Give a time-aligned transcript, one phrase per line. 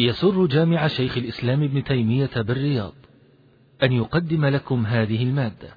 [0.00, 2.92] يسر جامع شيخ الإسلام ابن تيمية بالرياض
[3.82, 5.68] أن يقدم لكم هذه المادة.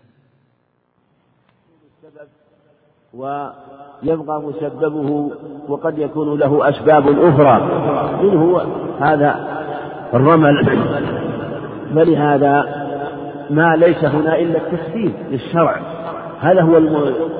[3.13, 5.31] ويبقى مسببه
[5.67, 7.61] وقد يكون له أسباب أخرى.
[8.23, 8.61] منه
[8.99, 9.61] هذا
[10.13, 10.65] الرمل؟
[11.95, 12.81] فلهذا
[13.49, 15.81] ما ليس هنا إلا التسليم للشرع.
[16.39, 16.77] هذا هو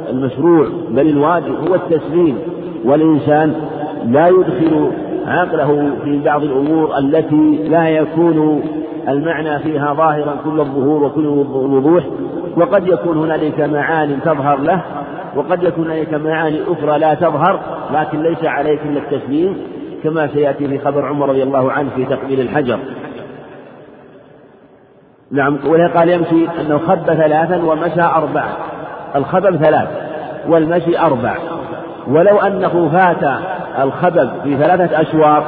[0.10, 2.40] المشروع؟ بل الواجب هو التسليم.
[2.86, 3.70] والإنسان
[4.06, 4.92] لا يدخل
[5.28, 8.64] عقله في بعض الأمور التي لا يكون
[9.08, 12.04] المعنى فيها ظاهرا كل الظهور وكل الوضوح
[12.58, 14.82] وقد يكون هنالك معاني تظهر له
[15.36, 17.60] وقد يكون هنالك معاني أخرى لا تظهر
[17.94, 19.58] لكن ليس عليك إلا التسليم
[20.04, 22.80] كما سيأتي في خبر عمر رضي الله عنه في تقبيل الحجر.
[25.32, 25.58] نعم
[25.96, 28.58] قال يمشي أنه خب ثلاثا ومشى أربعة
[29.16, 29.88] الخبب ثلاث
[30.48, 31.36] والمشي أربع
[32.08, 33.40] ولو أنه فات
[33.84, 35.44] الخبب في ثلاثة أشواط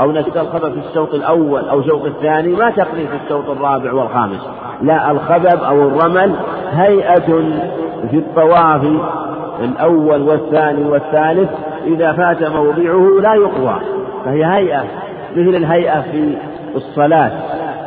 [0.00, 4.48] أو نسيت الخبب في الشوط الأول أو الشوط الثاني ما تقضي في الشوط الرابع والخامس.
[4.82, 6.34] لا الخبب أو الرمل
[6.72, 7.42] هيئة
[8.10, 8.82] في الطواف
[9.60, 11.50] الأول والثاني والثالث.
[11.86, 13.80] إذا فات موضعه لا يقضى
[14.24, 14.84] فهي هيئة
[15.36, 16.36] مثل الهيئة في
[16.76, 17.30] الصلاة.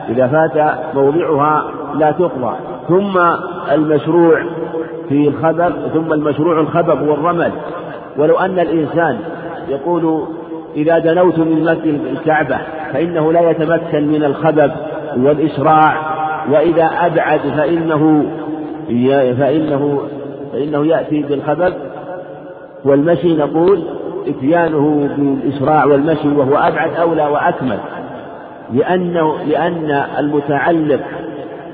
[0.09, 1.63] إذا فات موضعها
[1.95, 2.55] لا تقضى
[2.87, 3.19] ثم
[3.71, 4.43] المشروع
[5.09, 7.51] في الخبب ثم المشروع الخبب والرمل.
[8.17, 9.17] ولو أن الإنسان
[9.69, 10.23] يقول
[10.75, 12.57] إذا دنوت من مسجد الكعبة
[12.93, 14.71] فإنه لا يتمكن من الخبب
[15.17, 16.17] والإسراع
[16.51, 18.25] وإذا أبعد فإنه
[19.39, 20.01] فإنه
[20.53, 21.73] فإنه يأتي بالخبب
[22.85, 23.83] والمشي نقول
[24.27, 27.79] إتيانه بالإسراع والمشي وهو أبعد أولى وأكمل
[28.73, 31.01] لأنه لأن المتعلق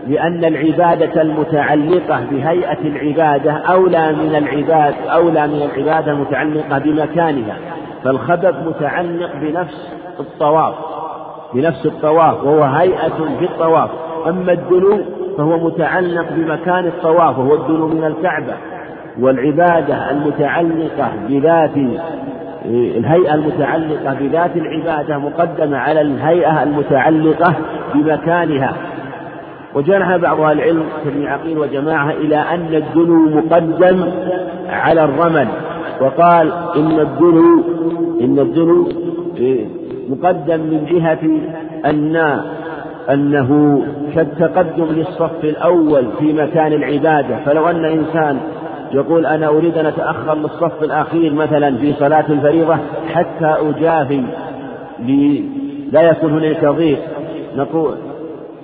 [0.07, 7.57] لأن العبادة المتعلقة بهيئة العبادة أولى من العباد أولى من العبادة المتعلقة بمكانها.
[8.03, 10.73] فالخبب متعلق بنفس الطواف
[11.53, 13.89] بنفس الطواف وهو هيئة في الطواف
[14.27, 15.01] أما الدنو
[15.37, 18.53] فهو متعلق بمكان الطواف وهو الدنو من الكعبة.
[19.19, 21.71] والعبادة المتعلقة بذات
[22.65, 27.53] الهيئة المتعلقة بذات العبادة مقدمة على الهيئة المتعلقة
[27.93, 28.73] بمكانها.
[29.75, 34.11] وجرح بعض أهل العلم كابن عقيل وجماعة إلى أن الدنو مقدم
[34.69, 35.47] على الرمل
[36.01, 37.63] وقال إن الدنو
[38.21, 38.89] إن الدنو
[40.09, 41.19] مقدم من جهة
[41.89, 42.41] أن
[43.09, 43.81] أنه
[44.15, 47.37] كالتقدم للصف الأول في مكان العبادة.
[47.45, 48.37] فلو أن إنسان
[48.91, 52.77] يقول أنا أريد أن أتأخر للصف الأخير مثلا في صلاة الفريضة
[53.13, 54.23] حتى أجافي
[55.91, 56.99] لا يكون هناك ضيق.
[57.57, 57.95] نقول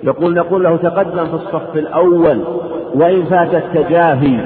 [0.04, 2.40] يقول نقول له تقدم في الصف الأول
[2.94, 4.38] وإن فات التجافي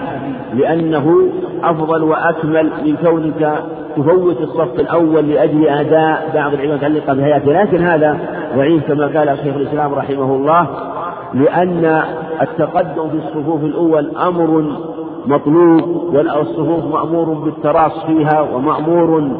[0.54, 1.28] لأنه
[1.64, 3.62] أفضل وأكمل من كونك
[3.96, 8.18] تفوت الصف الأول لأجل أداء بعض العلم المتعلقة بهيئته لكن هذا
[8.56, 10.66] ضعيف كما قال شيخ الإسلام رحمه الله
[11.34, 12.02] لأن
[12.42, 14.64] التقدم في الصفوف الأول أمر
[15.26, 15.82] مطلوب
[16.14, 19.30] والصفوف مأمور بالتراص فيها ومأمور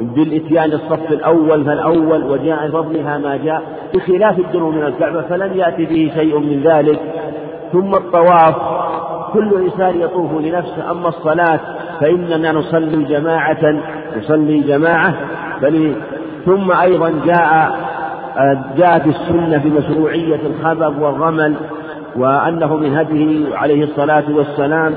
[0.00, 3.62] بالإتيان الصف الأول فالأول وجاء فضلها ما جاء
[3.94, 7.00] بخلاف الدنو من الكعبة فلم يأتي به شيء من ذلك.
[7.72, 8.54] ثم الطواف
[9.32, 11.60] كل إنسان يطوف لنفسه أما الصلاة
[12.00, 13.80] فإننا نصلي جماعة
[14.18, 15.14] نصلي جماعة
[15.62, 15.94] بل
[16.46, 17.76] ثم أيضا جاء
[18.76, 21.54] جاءت السنة بمشروعية الخبب والرمل
[22.16, 24.94] وأنه من هديه عليه الصلاة والسلام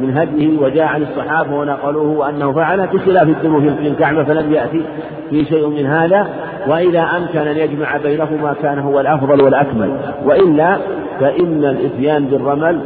[0.00, 4.84] من هديه وجاء عن الصحابة ونقلوه أنه فعل بخلاف الدم في الكعبة فلم يأتي
[5.30, 6.28] في شيء من هذا
[6.68, 9.90] وإذا أمكن أن يجمع بينهما كان هو الأفضل والأكمل.
[10.24, 10.76] وإلا
[11.20, 12.80] فإن الإتيان بالرمل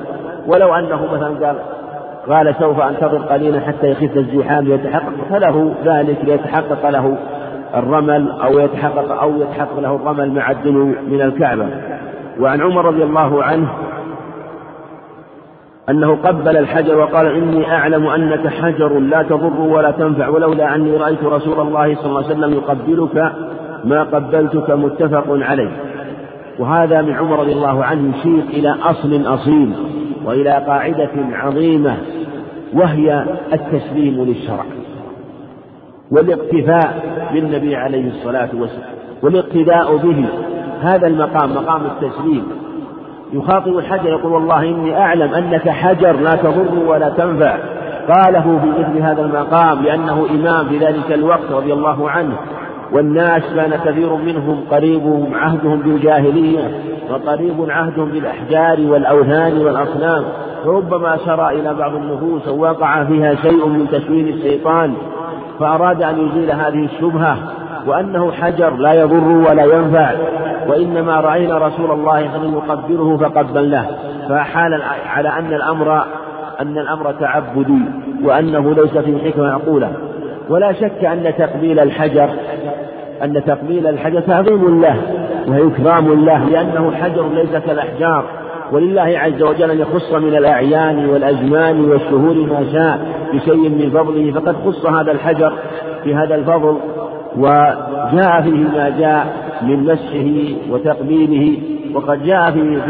[0.46, 1.56] ولو أنه مثلا قال
[2.28, 7.16] قال سوف أنتظر قليلا حتى يخف الزحام ليتحقق فله ذلك ليتحقق له
[7.74, 11.66] الرمل أو يتحقق أو يتحقق له الرمل مع الدنو من الكعبة.
[12.40, 13.68] وعن عمر رضي الله عنه
[15.92, 21.24] أنه قبل الحجر وقال إني أعلم أنك حجر لا تضر ولا تنفع ولولا أني رأيت
[21.24, 23.32] رسول الله صلى الله عليه وسلم يقبلك
[23.84, 25.70] ما قبلتك متفق عليه.
[26.58, 29.72] وهذا من عمر رضي الله عنه يشير إلى أصل أصيل
[30.24, 31.96] وإلى قاعدة عظيمة
[32.74, 34.64] وهي التسليم للشرع
[36.10, 37.02] والاقتفاء
[37.32, 40.24] بالنبي عليه الصلاة والسلام والاقتداء به.
[40.80, 42.44] هذا المقام مقام التسليم.
[43.32, 47.56] يخاطب الحجر يقول والله إني أعلم أنك حجر لا تضر ولا تنفع.
[48.08, 52.36] قاله في مثل هذا المقام لأنه إمام في ذلك الوقت رضي الله عنه.
[52.92, 56.70] والناس كان كثير منهم قريب عهدهم بالجاهلية
[57.10, 60.24] وقريب عهدهم بالأحجار والأوثان والأصنام.
[60.64, 64.94] فربما سرى إلى بعض النفوس ووقع فيها شيء من تشوين الشيطان
[65.60, 67.36] فأراد أن يزيل هذه الشبهة
[67.86, 70.10] وأنه حجر لا يضر ولا ينفع.
[70.68, 73.86] وإنما رأينا رسول الله صلى الله عليه وسلم يقبله فقبلناه.
[74.28, 76.02] فحال على أن الأمر
[76.60, 77.82] أن الأمر تعبدي
[78.24, 79.92] وأنه ليس فيه حكمة معقولة
[80.48, 82.28] ولا شك أن تقبيل الحجر
[83.22, 84.96] أن تقبيل الحجر تعظيم له
[85.48, 88.24] وإكرام له لأنه حجر ليس كالأحجار.
[88.72, 92.98] ولله عز وجل أن يخص من الأعيان والأزمان والشهور ما شاء
[93.32, 95.52] بشيء من فضله فقد خص هذا الحجر
[96.04, 96.76] بهذا الفضل
[97.36, 99.51] وجاء فيه ما جاء.
[99.64, 101.58] من مسحه وتقبيله.
[101.94, 102.80] وقد جاء في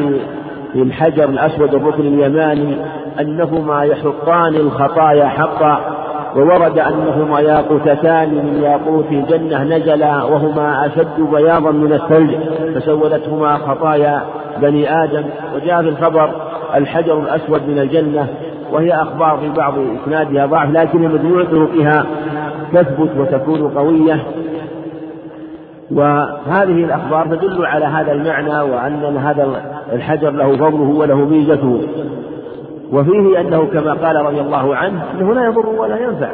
[0.73, 2.77] في الحجر الأسود الركن اليماني
[3.21, 5.81] أنهما يحطان الخطايا حقا
[6.37, 12.35] وورد أنهما ياقوتتان من ياقوت الجنة نزلا وهما أشد بياضا من الثلج
[12.75, 14.23] فسولتهما خطايا
[14.63, 15.25] بني آدم.
[15.55, 16.31] وجاء في الخبر
[16.75, 18.27] الحجر الأسود من الجنة
[18.73, 22.07] وهي أخبار في بعض إسنادها ضعف لكن مجموع طرقها
[22.73, 24.23] تثبت وتكون قوية.
[25.91, 29.63] وهذه الأخبار تدل على هذا المعنى وأن هذا
[29.93, 31.81] الحجر له فضله وله ميزته.
[32.93, 36.31] وفيه أنه كما قال رضي الله عنه أنه لا يضر ولا ينفع.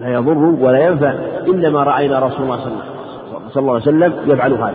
[0.00, 1.12] لا يضر ولا ينفع.
[1.48, 2.56] إنما رأينا رسول الله
[3.50, 4.74] صلى الله عليه وسلم يفعل هذا.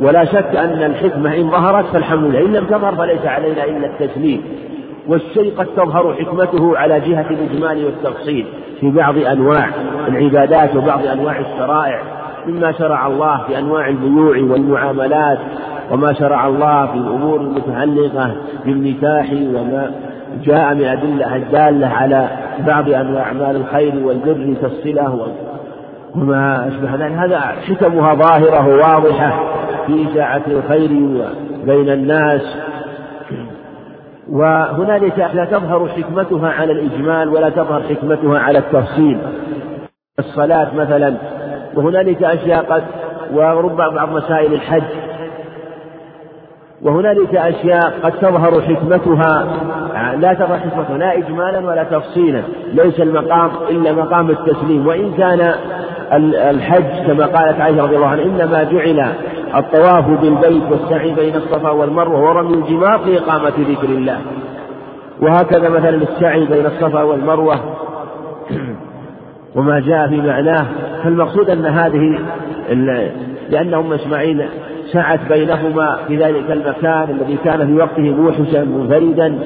[0.00, 2.40] ولا شك أن الحكمة إن ظهرت فالحمد لله.
[2.40, 4.42] إن لم تظهر فليس علينا إلا التسليم.
[5.08, 8.46] والشيء قد تظهر حكمته على جهة الإجمال والتفصيل
[8.80, 9.68] في بعض أنواع
[10.08, 12.02] العبادات وبعض أنواع الشرائع.
[12.46, 15.38] مما شرع الله في أنواع البيوع والمعاملات
[15.90, 19.90] وما شرع الله في الأمور المتعلقة بالنكاح وما
[20.44, 22.28] جاء من أدلة الدالة على
[22.66, 25.28] بعض أنواع أعمال الخير والبر كالصلة
[26.14, 27.12] وما أشبه ذلك.
[27.12, 29.54] هذا حكمها ظاهرة وواضحة
[29.86, 30.90] في إشاعة الخير
[31.64, 32.42] بين الناس.
[34.30, 39.18] وهنالك لا تظهر حكمتها على الإجمال ولا تظهر حكمتها على التفصيل.
[40.18, 41.14] الصلاة مثلا
[41.76, 42.82] وهنالك أشياء قد
[43.34, 44.82] وربما بعض مسائل الحج.
[46.82, 49.46] وهنالك أشياء قد تظهر حكمتها.
[50.16, 52.42] لا تظهر حكمتها لا إجمالا ولا تفصيلا.
[52.72, 54.86] ليس المقام إلا مقام التسليم.
[54.86, 55.54] وإن كان
[56.50, 59.12] الحج كما قالت عائشة رضي الله عنها إنما جعل
[59.54, 64.20] الطواف بالبيت والسعي بين الصفا والمروة ورمي الجمار لإقامة ذكر الله.
[65.22, 67.60] وهكذا مثلا السعي بين الصفا والمروة.
[69.56, 70.66] وما جاء في معناه
[71.04, 72.18] فالمقصود أن هذه
[73.50, 74.48] لأن أم إسماعيل
[74.92, 79.38] سعت بينهما في ذلك المكان الذي كان في وقته موحشا منفردا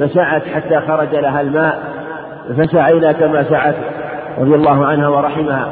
[0.00, 1.78] فسعت حتى خرج لها الماء
[2.58, 3.74] فسعينا كما سعت
[4.38, 5.68] رضي الله عنها ورحمها.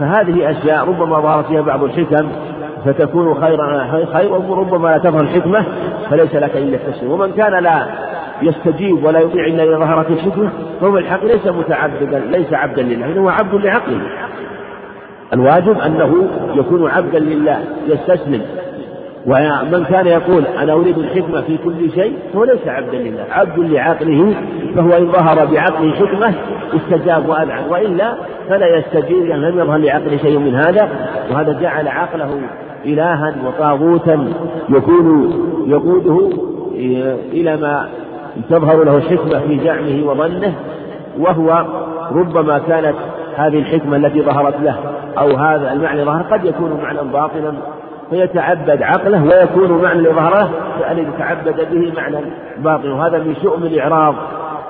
[0.00, 2.28] فهذه أشياء ربما ظهرت فيها بعض الحكم
[2.84, 5.64] فتكون خيرا خير وربما لا تظهر الحكمة
[6.10, 7.10] فليس لك إلا التسليم.
[7.12, 7.86] ومن كان لا
[8.42, 13.28] يستجيب ولا يطيع إلا إذا ظهرت الحكمة فهو الحق ليس متعبدا ليس عبدا لله هو
[13.28, 14.00] عبد لعقله.
[15.32, 18.42] الواجب أنه يكون عبدا لله يستسلم.
[19.26, 24.34] ومن كان يقول أنا أريد الحكمة في كل شيء فهو ليس عبدا لله عبد لعقله
[24.76, 26.34] فهو إن ظهر بعقله حكمة
[26.74, 28.14] استجاب وأذعن وإلا
[28.48, 30.88] فلا يستجيب لأن لم يظهر لعقله شيء من هذا.
[31.30, 32.30] وهذا جعل عقله
[32.84, 34.28] إلها وطاغوتا
[34.68, 35.32] يكون
[35.66, 36.30] يقوده
[37.32, 37.88] إلى ما
[38.50, 40.54] تظهر له الحكمة في زعمه وظنه
[41.18, 41.64] وهو
[42.12, 42.94] ربما كانت
[43.38, 44.76] هذه الحكمة التي ظهرت له
[45.18, 47.52] أو هذا المعنى ظهر قد يكون معنى باطلا
[48.10, 52.16] فيتعبد عقله ويكون معنى لظهره فأن يتعبد به معنى
[52.58, 54.14] باطل وهذا من شؤم الإعراض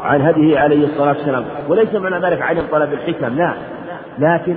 [0.04, 1.44] عن هديه عليه الصلاة والسلام.
[1.68, 3.52] وليس معنى ذلك عدم طلب الحكم لا.
[4.18, 4.56] لكن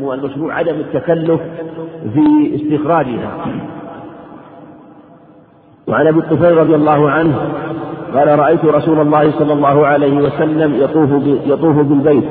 [0.00, 1.40] المشروع عدم التكلف
[2.14, 3.30] في استخراجها.
[5.86, 7.38] وعن أبي الطفيل رضي الله عنه
[8.14, 11.10] قال رأيت رسول الله صلى الله عليه وسلم يطوف
[11.46, 12.24] يطوف بالبيت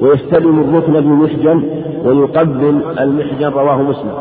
[0.00, 1.64] ويستلم الركن بمحجن
[2.04, 4.14] ويقبل المحجن رواه مسلم.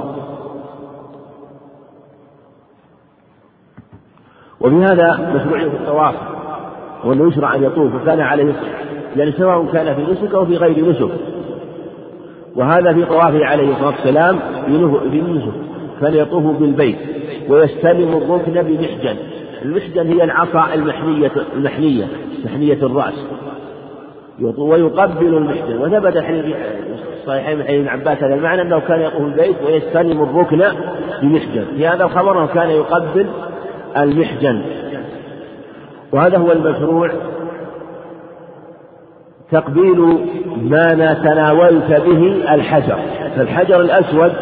[4.62, 6.16] وفي هذا مشروعية الطواف
[7.06, 8.54] وأنه يشرع أن يطوف وكان عليه
[9.16, 11.10] يعني سواء كان في نسك أو في غير نسك
[12.56, 14.40] وهذا في طوافه عليه الصلاة والسلام
[15.12, 15.52] في
[16.02, 16.98] كان يطوف بالبيت
[17.50, 19.33] ويستلم الركن بمحجن.
[19.66, 22.08] المحجن هي العصا المحنية المحنية
[22.46, 23.26] محنية الرأس.
[24.58, 25.78] ويقبل المحجن.
[25.78, 26.56] وثبت في
[27.22, 30.64] الصحيحين من ابن عباس هذا المعنى أنه كان يطوف البيت ويستلم الركن
[31.22, 31.66] بمحجن.
[31.78, 33.28] في هذا الخبر أنه كان يقبل
[33.98, 34.62] المحجن.
[36.12, 37.12] وهذا هو المشروع
[39.52, 40.18] تقبيل
[40.62, 42.98] ما تناولت به الحجر.
[43.36, 44.34] فالحجر الأسود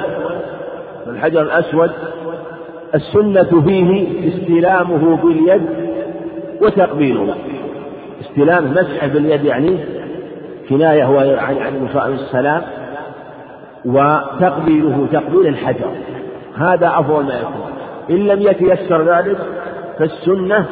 [1.08, 1.92] الحجر الأسود
[2.96, 5.62] السنة فيه استلامه باليد
[6.62, 7.36] وتقبيله
[8.22, 9.78] استلام مسح باليد يعني
[10.70, 11.58] كناية هو عن
[11.96, 12.62] عن السلام
[13.86, 15.92] وتقبيله تقبيل الحجر.
[16.58, 17.72] هذا أفضل ما يكون.
[18.10, 19.38] إن لم يتيسر ذلك
[20.00, 20.66] فالسنة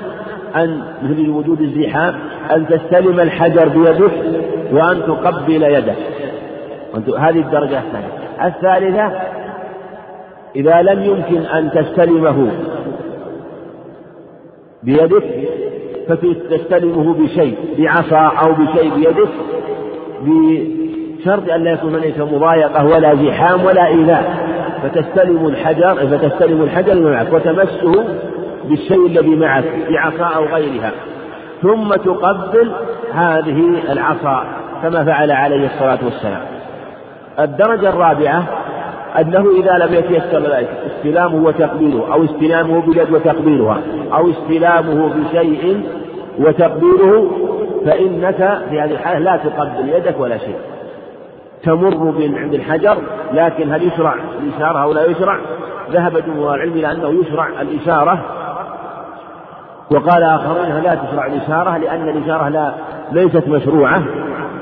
[0.55, 2.15] أن مثل وجود الزحام
[2.55, 4.11] أن تستلم الحجر بيدك
[4.71, 5.97] وأن تقبل يدك
[7.17, 8.19] هذه الدرجة الثانية.
[8.43, 9.11] الثالثة
[10.55, 12.51] إذا لم يمكن أن تستلمه
[14.83, 15.23] بيدك
[16.07, 19.29] فتستلمه بشيء بعصا أو بشيء بيدك
[20.21, 24.49] بشرط أن لا يكون هناك مضايقة ولا زحام ولا إيذاء.
[24.83, 28.05] فتستلم الحجر فتستلم الحجر معك وتمسه
[28.69, 30.91] بالشيء الذي معك بعصا أو غيرها.
[31.61, 32.71] ثم تقبل
[33.13, 34.43] هذه العصا
[34.83, 36.41] كما فعل عليه الصلاة والسلام.
[37.39, 38.43] الدرجة الرابعة
[39.17, 43.81] أنه إذا لم يتيسر ذلك استلامه وتقبيله أو استلامه بيد وتقبيلها
[44.13, 45.83] أو استلامه بشيء
[46.39, 47.31] وتقبيله
[47.85, 50.55] فإنك في هذه الحالة لا تقبل يدك ولا شيء.
[51.63, 52.97] تمر من عند الحجر
[53.33, 55.39] لكن هل يشرع الإشارة أو لا يشرع؟
[55.91, 58.19] ذهب جمهور العلم إلى أنه يشرع الإشارة.
[59.91, 62.73] وقال آخرون لا تشرع الإشارة لأن الإشارة لا
[63.11, 64.03] ليست مشروعة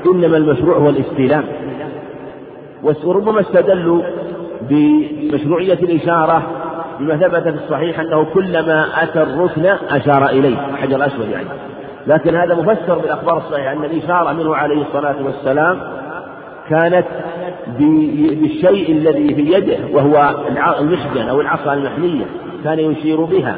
[0.06, 1.44] إنما المشروع هو الاستلام.
[2.82, 4.02] وربما استدلوا
[4.62, 6.42] بمشروعية الإشارة
[7.00, 11.48] بما ثبت في الصحيح أنه كلما أتى الركن أشار إليه حجر أسود يعني.
[12.06, 15.78] لكن هذا مفسر بالأخبار الصحيحة أن الإشارة منه عليه الصلاة والسلام
[16.70, 17.06] كانت
[17.78, 20.34] بالشيء الذي في يده وهو
[20.80, 22.24] المحجن أو العصا المحنية
[22.64, 23.56] كان يشير بها.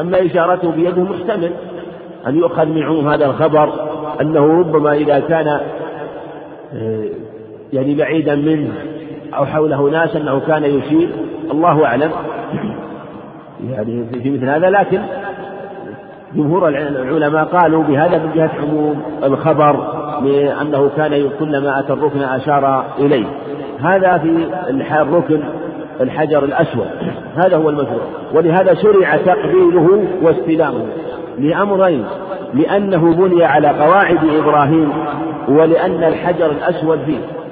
[0.00, 1.50] أما إشارته بيده محتمل
[2.26, 3.72] أن يؤخذ من عموم هذا الخبر
[4.20, 5.60] أنه ربما إذا كان
[6.74, 7.04] آه،
[7.72, 8.72] يعني بعيدا منه
[9.36, 11.08] أو حوله ناس أنه كان يشير.
[11.50, 12.10] الله أعلم.
[13.70, 15.00] يعني في مثل هذا لكن
[16.34, 23.26] جمهور العلماء قالوا بهذا من جهة عموم الخبر لأنه كان كلما أتى الركن أشار إليه.
[23.80, 24.46] هذا في
[25.02, 25.40] الركن
[26.00, 26.86] الحجر الأسود.
[27.36, 28.02] هذا هو المشروع.
[28.34, 30.86] ولهذا شرع تقبيله واستلامه
[31.38, 32.04] لأمرين.
[32.54, 34.92] لأنه بني على قواعد إبراهيم
[35.48, 37.43] ولأن الحجر الأسود فيه.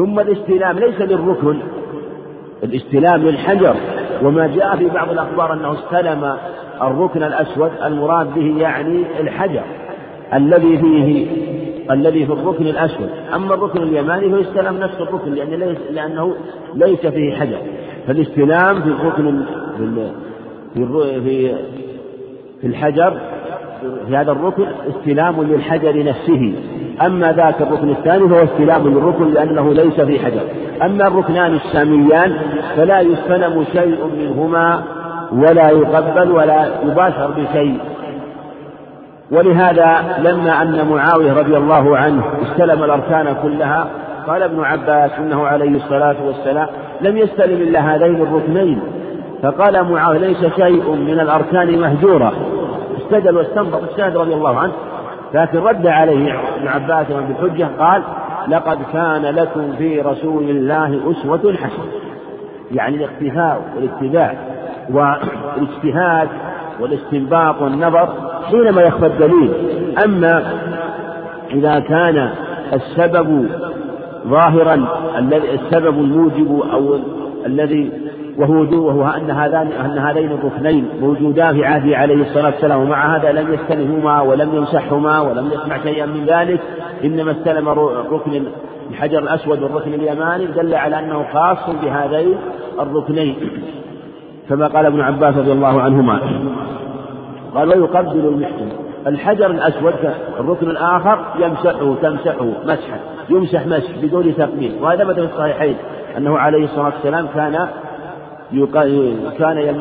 [0.00, 1.56] ثم الاستلام ليس للركن
[2.64, 3.74] الاستلام للحجر.
[4.22, 6.36] وما جاء في بعض الأخبار أنه استلم
[6.82, 9.62] الركن الأسود المراد به يعني الحجر
[10.34, 11.26] الذي فيه
[11.90, 13.10] الذي في الركن الأسود.
[13.34, 16.34] أما الركن اليماني فيستلم نفس الركن لأن ليس لأنه
[16.74, 17.58] ليس فيه حجر.
[18.06, 19.44] فالاستلام في الركن
[19.76, 20.06] في
[21.24, 21.54] في
[22.60, 23.18] في الحجر
[24.08, 26.54] في هذا الركن استلام للحجر نفسه.
[27.06, 30.40] أما ذاك الركن الثاني فهو استلام للركن لأنه ليس في حجر.
[30.82, 32.36] أما الركنان الساميان
[32.76, 34.82] فلا يستلم شيء منهما
[35.32, 37.78] ولا يقبل ولا يباشر بشيء.
[39.32, 43.88] ولهذا لما أن معاوية رضي الله عنه استلم الأركان كلها
[44.26, 46.66] قال ابن عباس إنه عليه الصلاة والسلام
[47.00, 48.80] لم يستلم إلا هذين الركنين.
[49.42, 52.32] فقال معاوية ليس شيء من الأركان مهجورة.
[52.98, 54.72] استدل واستنبط الشاهد رضي الله عنه
[55.34, 58.02] لكن رد عليه ابن عباس بالحجة قال
[58.48, 61.84] لقد كان لكم في رسول الله أسوة حسنة.
[62.72, 64.34] يعني الاقتفاء والاتباع
[64.90, 66.28] والاجتهاد
[66.80, 68.08] والاستنباط والنظر
[68.50, 69.52] حينما يخفى الدليل.
[70.04, 70.52] أما
[71.50, 72.30] إذا كان
[72.72, 73.48] السبب
[74.28, 74.86] ظاهرا
[75.54, 76.98] السبب الموجب أو
[77.46, 77.92] الذي
[78.40, 83.32] وهو وهو أن هذان أن هذين الركنين موجودان في عهده عليه الصلاة والسلام ومع هذا
[83.32, 86.60] لم يستلمهما ولم يمسحهما ولم يسمع شيئا من ذلك.
[87.04, 87.68] إنما استلم
[88.12, 88.42] ركن
[88.90, 92.34] الحجر الأسود والركن اليماني دل على أنه خاص بهذين
[92.80, 93.36] الركنين.
[94.48, 96.20] كما قال ابن عباس رضي الله عنهما.
[97.54, 98.68] قال ويقبل المحسن
[99.06, 99.94] الحجر الأسود
[100.40, 105.76] الركن الآخر يمسحه تمسحه مسحا يمسح مسح بدون تقبيل وهذا في الصحيحين
[106.16, 107.68] أنه عليه الصلاة والسلام كان
[109.38, 109.80] كان.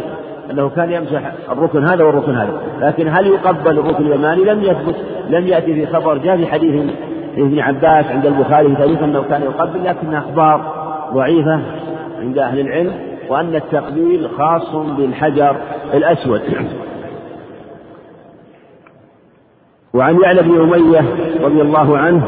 [0.51, 2.61] أنه كان يمسح الركن هذا والركن هذا.
[2.79, 4.95] لكن هل يقبل الركن اليماني؟ لم يثبت
[5.29, 6.17] لم يأتي في خبر.
[6.17, 6.91] جاء في حديث
[7.37, 10.73] ابن عباس عند البخاري في تاريخ أنه كان يقبل لكنها أخبار
[11.13, 11.59] ضعيفة
[12.19, 12.91] عند أهل العلم
[13.29, 15.55] وأن التقبيل خاص بالحجر
[15.93, 16.41] الأسود.
[19.93, 21.03] وعن يعلى بن أمية
[21.41, 22.23] رضي الله عنه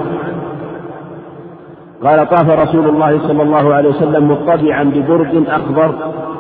[2.04, 5.96] قال طاف رسول الله صلى الله عليه وسلم مطبعا ببرد أخضر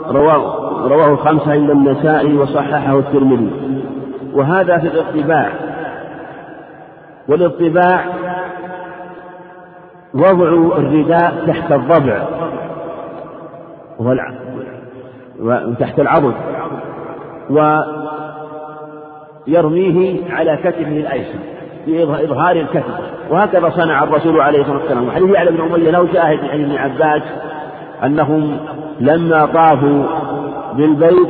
[0.07, 3.51] رواه رواه الخمسة عند النسائي وصححه الترمذي.
[4.33, 5.49] وهذا في الاطباع.
[7.27, 8.05] والاطباع
[10.13, 12.23] وضع الرداء تحت الضبع.
[15.39, 16.33] وتحت العضد.
[19.47, 21.39] ويرميه على كتفه الأيسر.
[21.87, 22.93] بإظهار الكتب
[23.29, 25.07] وهكذا صنع الرسول عليه الصلاة والسلام.
[25.07, 27.21] وحديث يعلم بن أمية له شاهد عن ابن عباس
[28.03, 28.57] أنهم
[28.99, 30.03] لما طافوا
[30.73, 31.29] بالبيت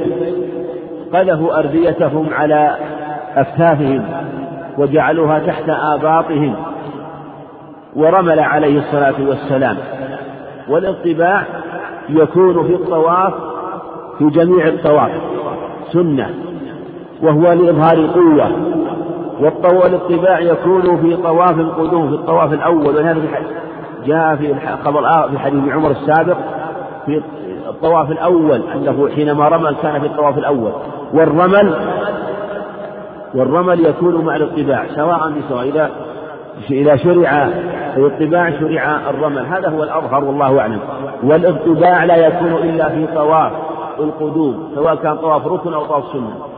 [1.14, 2.76] قذفوا أرديتهم على
[3.36, 4.04] أكتافهم
[4.78, 6.56] وجعلوها تحت آباطهم
[7.96, 9.78] ورمل عليه الصلاة والسلام.
[10.70, 11.44] والاطباع
[12.10, 13.34] يكون في الطواف
[14.18, 15.12] في جميع الطواف
[15.94, 16.30] سنة
[17.22, 18.52] وهو لإظهار قوة
[19.42, 23.22] والاطباع يكون في طواف القدوم في الطواف الأول ولهذا
[24.06, 26.38] جاء في خبر في حديث عمر السابق
[27.06, 27.22] في
[27.70, 30.72] الطواف الأول أنه حينما رمل كان في الطواف الأول.
[31.14, 31.74] والرمل
[33.36, 35.90] والرمل يكون مع الاطباع سواء بسواء إذا
[36.72, 37.50] إذا شرع
[37.98, 39.46] الاطباع شرع الرمل.
[39.46, 40.80] هذا هو الأظهر والله أعلم.
[41.24, 43.52] والاطباع لا يكون إلا في طواف
[44.00, 46.51] القدوم سواء كان طواف ركن أو طواف سنة.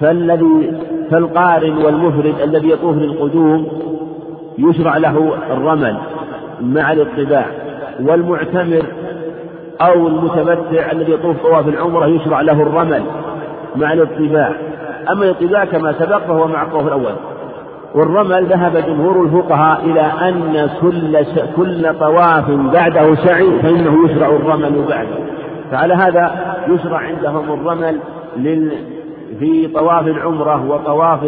[0.00, 0.72] فالذي
[1.10, 3.66] فالقارن والمفرد الذي يطوف للقدوم
[4.58, 5.96] يشرع له الرمل
[6.60, 7.46] مع الاطباع
[8.00, 8.82] والمعتمر
[9.80, 13.02] أو المتمتع الذي يطوف طواف العمرة يشرع له الرمل
[13.76, 14.52] مع الاطباع.
[15.10, 17.14] أما الاطباع كما سبق فهو مع الطواف الأول.
[17.94, 21.24] والرمل ذهب جمهور الفقهاء إلى أن كل
[21.56, 25.18] كل طواف بعده سعي فإنه يشرع الرمل بعده.
[25.70, 27.98] فعلى هذا يشرع عندهم الرمل
[28.36, 28.72] لل
[29.38, 31.20] في طواف العمرة وطواف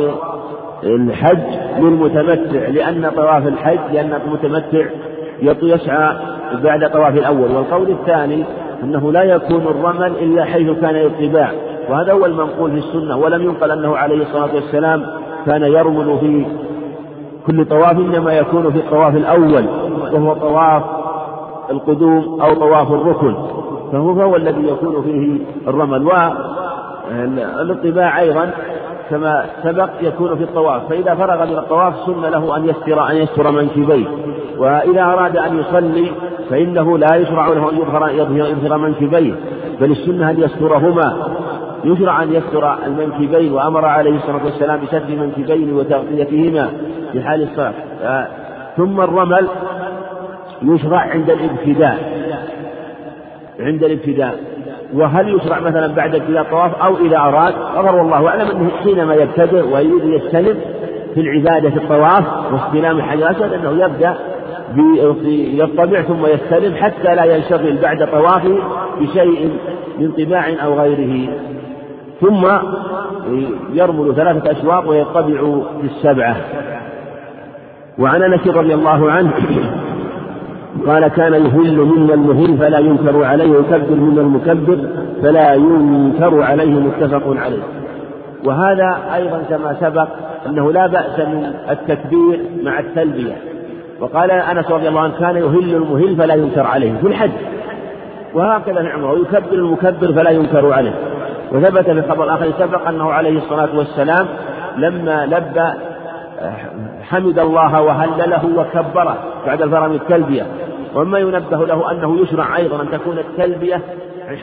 [0.84, 4.86] الحج للمتمتع لأن طواف الحج لأن المتمتع
[5.62, 6.16] يسعى
[6.62, 7.50] بعد طواف الأول.
[7.56, 8.44] والقول الثاني
[8.82, 11.52] أنه لا يكون الرمل إلا حيث كان الطباع
[11.90, 15.06] وهذا هو المنقول في السنة ولم ينقل أنه عليه الصلاة والسلام
[15.46, 16.46] كان يرمل في
[17.46, 19.64] كل طواف إنما يكون في الطواف الأول
[20.12, 20.82] وهو طواف
[21.70, 23.34] القدوم أو طواف الركن.
[23.92, 25.38] فهو هو الذي يكون فيه
[25.68, 26.08] الرمل.
[27.10, 28.50] والاطباع أيضا
[29.10, 33.50] كما سبق يكون في الطواف فإذا فرغ من الطواف سن له أن يستر أن يستر
[33.50, 34.06] منكبيه
[34.58, 36.10] وإذا أراد أن يصلي
[36.50, 39.34] فإنه لا يشرع له أن يظهر يظهر منكبيه
[39.80, 41.36] بل السنة أن يسترهما.
[41.84, 46.70] يشرع أن يستر المنكبين وأمر عليه الصلاة والسلام بسد المنكبين وتغطيتهما
[47.12, 47.74] في حال الصلاة.
[48.76, 49.48] ثم الرمل
[50.62, 51.98] يشرع عند الابتداء
[53.60, 54.49] عند الابتداء.
[54.94, 59.66] وهل يشرع مثلا بعد ابتداء الطواف أو إذا أراد أمر والله أعلم أنه حينما يبتدئ
[59.74, 60.56] ويريد يستلم
[61.14, 64.14] في العبادة في الطواف واستلام الحجر الأسود أنه يبدأ
[65.64, 68.58] يطبع ثم يستلم حتى لا ينشغل بعد طوافه
[69.00, 69.50] بشيء
[69.98, 71.28] من طباع أو غيره.
[72.20, 72.46] ثم
[73.72, 76.36] يرمل ثلاثة أشواط ويطبع في السبعة.
[77.98, 79.32] وعن أنس رضي الله عنه
[80.86, 84.78] قال كان يهل منا المهل فلا ينكر عليه ويكبر منا المكبر
[85.22, 87.62] فلا ينكر عليه متفق عليه.
[88.44, 90.08] وهذا أيضا كما سبق
[90.46, 93.36] أنه لا بأس من التكبير مع التلبية.
[94.00, 97.30] وقال أنس رضي الله عنه كان يهل المهل فلا ينكر عليه في الحج.
[98.34, 100.94] وهكذا نعمه ويكبر المكبر فلا ينكر عليه.
[101.52, 104.26] وثبت في الخبر الآخر سبق أنه عليه الصلاة والسلام
[104.76, 105.89] لما لبى
[107.02, 110.46] حمد الله وهلله وكبره بعد الفرغ من التلبية.
[110.94, 113.80] ومما ينبه له أنه يشرع أيضا أن تكون التلبية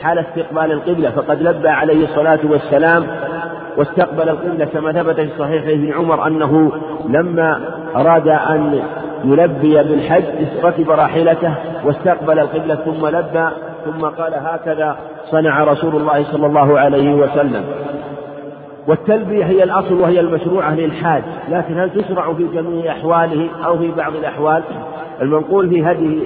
[0.02, 3.06] حال استقبال القبلة فقد لبى عليه الصلاة والسلام
[3.76, 6.72] واستقبل القبلة كما ثبت في صحيح ابن عمر أنه
[7.08, 7.60] لما
[7.96, 8.82] أراد أن
[9.24, 10.24] يلبي بالحج
[10.64, 13.48] ركب راحلته واستقبل القبلة ثم لبى
[13.84, 14.96] ثم قال هكذا
[15.30, 17.64] صنع رسول الله صلى الله عليه وسلم.
[18.88, 24.16] والتلبية هي الأصل وهي المشروعة للحاج لكن هل تشرع في جميع أحواله أو في بعض
[24.16, 24.62] الأحوال؟
[25.22, 26.22] المنقول في هديه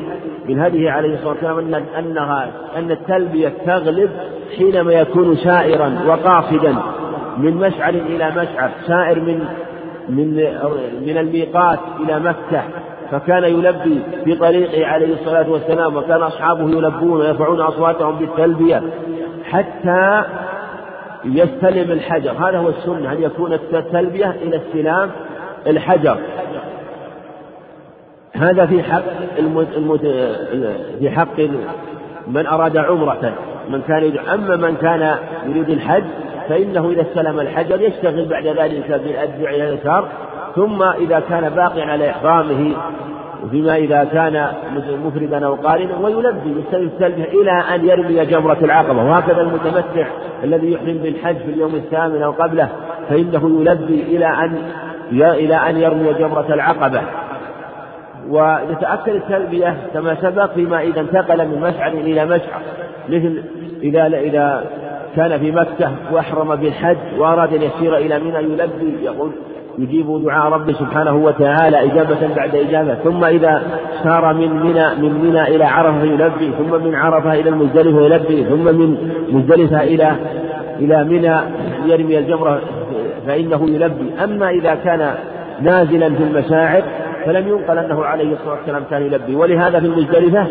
[0.49, 4.11] من هديه عليه الصلاة والسلام أن أنها أن التلبية تغلب
[4.59, 6.77] حينما يكون سائرا وقاصدا
[7.39, 9.45] من مشعر إلى مشعر سائر من
[10.09, 10.35] من
[11.07, 12.63] من الميقات إلى مكة
[13.11, 18.83] فكان يلبي في طريقه عليه الصلاة والسلام وكان أصحابه يلبون ويرفعون أصواتهم بالتلبية
[19.45, 20.23] حتى
[21.25, 22.31] يستلم الحجر.
[22.31, 25.11] هذا هو السنة أن يكون التلبية إلى استلام
[25.67, 26.19] الحجر.
[28.33, 29.03] هذا في حق
[29.39, 29.69] المت...
[29.77, 30.01] المت...
[30.99, 31.41] في حق
[32.27, 33.35] من أراد عمرة.
[33.71, 36.05] من كان يريد أما من كان يريد الحج
[36.49, 40.09] فإنه إذا استلم الحجر يشتغل بعد ذلك بالأدعية اليسار
[40.57, 42.75] ثم إذا كان باقيا على إحرامه
[43.51, 44.47] فيما إذا كان
[45.05, 49.05] مفردا أو قارنا ويلبي يستلم التلبية إلى أن يرمي جمرة العقبة.
[49.05, 50.07] وهكذا المتمتع
[50.45, 52.69] الذي يحرم بالحج في اليوم الثامن أو قبله
[53.09, 54.59] فإنه يلبي إلى أن
[55.13, 57.01] إلى أن يرمي جمرة العقبة.
[58.29, 62.61] ويتأكد التلبية كما سبق فيما إذا انتقل من مشعر إلى مشعر.
[63.09, 63.43] مثل
[63.83, 64.65] إذا إذا
[65.17, 69.31] كان في مكة وأحرم بالحج وأراد أن يسير إلى منى يلبي يقول
[69.79, 72.95] يجيب دعاء ربه سبحانه وتعالى إجابة بعد إجابة.
[72.95, 73.63] ثم إذا
[74.05, 78.65] سار من منى من منى إلى عرفة يلبي ثم من عرفة إلى المزدلفة يلبي ثم
[78.65, 80.13] من مزدلفة إلى
[80.79, 81.37] إلى منى
[81.87, 82.61] يرمي الجمرة
[83.27, 84.11] فإنه يلبي.
[84.25, 85.15] أما إذا كان
[85.61, 86.83] نازلا في المشاعر
[87.27, 89.35] فلم ينقل أنه عليه الصلاة والسلام كان يلبي.
[89.35, 90.47] ولهذا في المزدلفة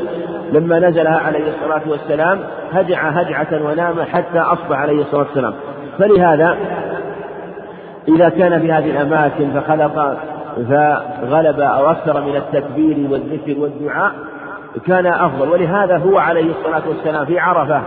[0.53, 2.39] لما نزلها عليه الصلاة والسلام
[2.71, 5.53] هجع هجعة ونام حتى أصبح عليه الصلاة والسلام.
[5.99, 6.57] فلهذا
[8.15, 10.17] إذا كان في هذه الأماكن فخلق
[10.69, 14.11] فغلب أو أكثر من التكبير والذكر والدعاء
[14.87, 15.49] كان أفضل.
[15.49, 17.81] ولهذا هو عليه الصلاة والسلام في عرفة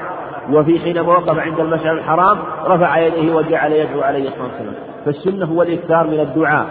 [0.53, 4.75] وفي حينما وقف عند المشعر الحرام رفع يديه وجعل يدعو عليه الصلاة والسلام.
[5.05, 6.67] فالسنة هو الإكثار من الدعاء.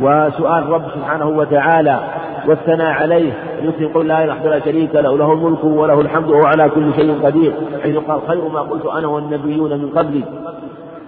[0.00, 2.00] وسؤال رب سبحانه وتعالى
[2.48, 3.32] والثناء عليه؟
[3.62, 7.18] يمكن يقول لا إله إلا شريك له له الملك وله الحمد وهو على كل شيء
[7.24, 7.52] قدير.
[7.82, 10.24] حيث قال خير ما قلت أنا والنبيون من قبلي.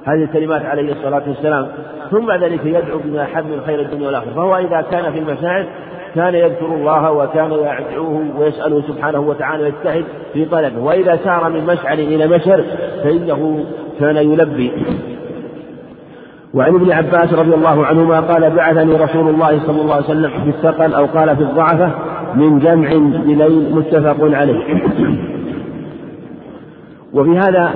[0.05, 1.69] هذه الكلمات عليه الصلاة والسلام.
[2.11, 4.31] ثم بعد ذلك يدعو بما أحب من خير الدنيا والآخرة.
[4.37, 5.67] فهو إذا كان في المشاعر
[6.15, 10.81] كان يذكر الله وكان يدعوه ويسأله سبحانه وتعالى ويجتهد في طلبه.
[10.81, 12.65] وإذا سار من مشعر إلى مشعر
[13.05, 13.65] فإنه
[14.01, 14.73] كان يلبي.
[16.55, 20.49] وعن ابن عباس رضي الله عنهما قال بعثني رسول الله صلى الله عليه وسلم في
[20.49, 21.91] الثقل أو قال في الضعفة
[22.35, 22.89] من جمع
[23.25, 24.65] بليل متفق عليه.
[27.15, 27.71] وفي هذا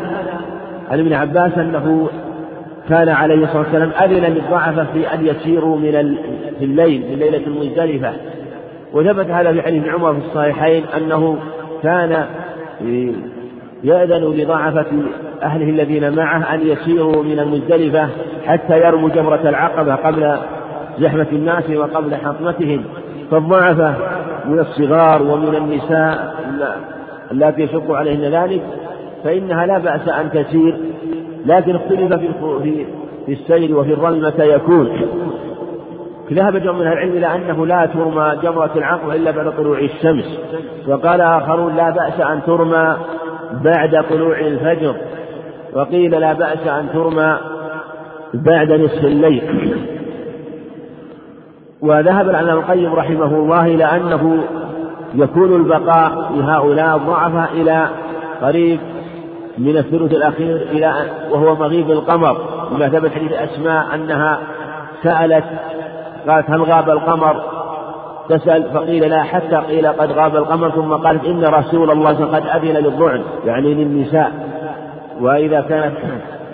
[0.90, 2.09] عن ابن عباس أنه
[2.88, 6.16] كان عليه الصلاة والسلام أذن للضعفة في أن يسيروا من
[6.59, 8.12] في الليل من ليلة المزدلفة.
[8.92, 11.38] وثبت هذا في حديث عمر في الصحيحين أنه
[11.83, 12.27] كان
[13.85, 14.87] يأذن لضعفة
[15.42, 18.09] أهله الذين معه أن يسيروا من المزدلفة
[18.47, 20.37] حتى يرموا جمرة العقبة قبل
[20.99, 22.85] زحمة الناس وقبل حطمتهم.
[23.31, 23.94] فالضعفة
[24.49, 26.35] من الصغار ومن النساء
[27.31, 28.62] اللاتي يشق عليهن ذلك
[29.24, 30.78] فإنها لا بأس أن تسير
[31.46, 32.87] لكن اختلف في
[33.26, 34.88] في السير وفي الرمي متى يكون.
[36.32, 40.38] ذهب جمع من العلم إلى أنه لا ترمى جمرة العقبة إلا بعد طلوع الشمس.
[40.88, 42.96] وقال آخرون لا بأس أن ترمى
[43.64, 44.94] بعد طلوع الفجر.
[45.74, 47.38] وقيل لا بأس أن ترمى
[48.34, 49.74] بعد نصف الليل.
[51.82, 54.44] وذهب العلامة القيم رحمه الله إلى أنه
[55.14, 57.88] يكون البقاء لهؤلاء الضعفاء إلى
[58.42, 58.80] قريب
[59.59, 60.95] من الثلث الأخير إلى
[61.31, 62.37] وهو مغيب القمر.
[62.73, 64.38] لما ثبت حديث أسماء أنها
[65.03, 65.45] سألت
[66.29, 67.43] قالت هل غاب القمر؟
[68.29, 72.77] تسأل فقيل لا حتى قيل قد غاب القمر ثم قالت إن رسول الله قد أذن
[72.77, 74.33] للضعن يعني للنساء.
[75.21, 75.97] وإذا كانت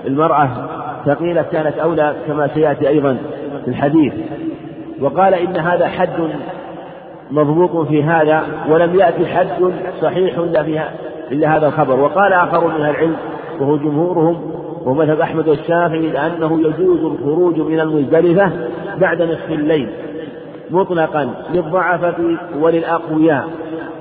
[0.07, 0.49] المرأة
[1.07, 3.17] ثقيلة كانت أولى كما سيأتي أيضا
[3.65, 4.13] في الحديث.
[5.01, 6.31] وقال إن هذا حد
[7.31, 10.91] مضبوط في هذا ولم يأتي حد صحيح إلا فيها.
[11.33, 12.01] إلا هذا الخبر.
[12.01, 13.17] وقال آخر من العلم
[13.61, 14.53] وهو جمهورهم
[14.85, 18.51] ومذهب أحمد والشافعي أنه يجوز الخروج من المزدلفة
[18.99, 19.89] بعد نصف الليل.
[20.71, 23.49] مطلقا للضعفة وللأقوياء.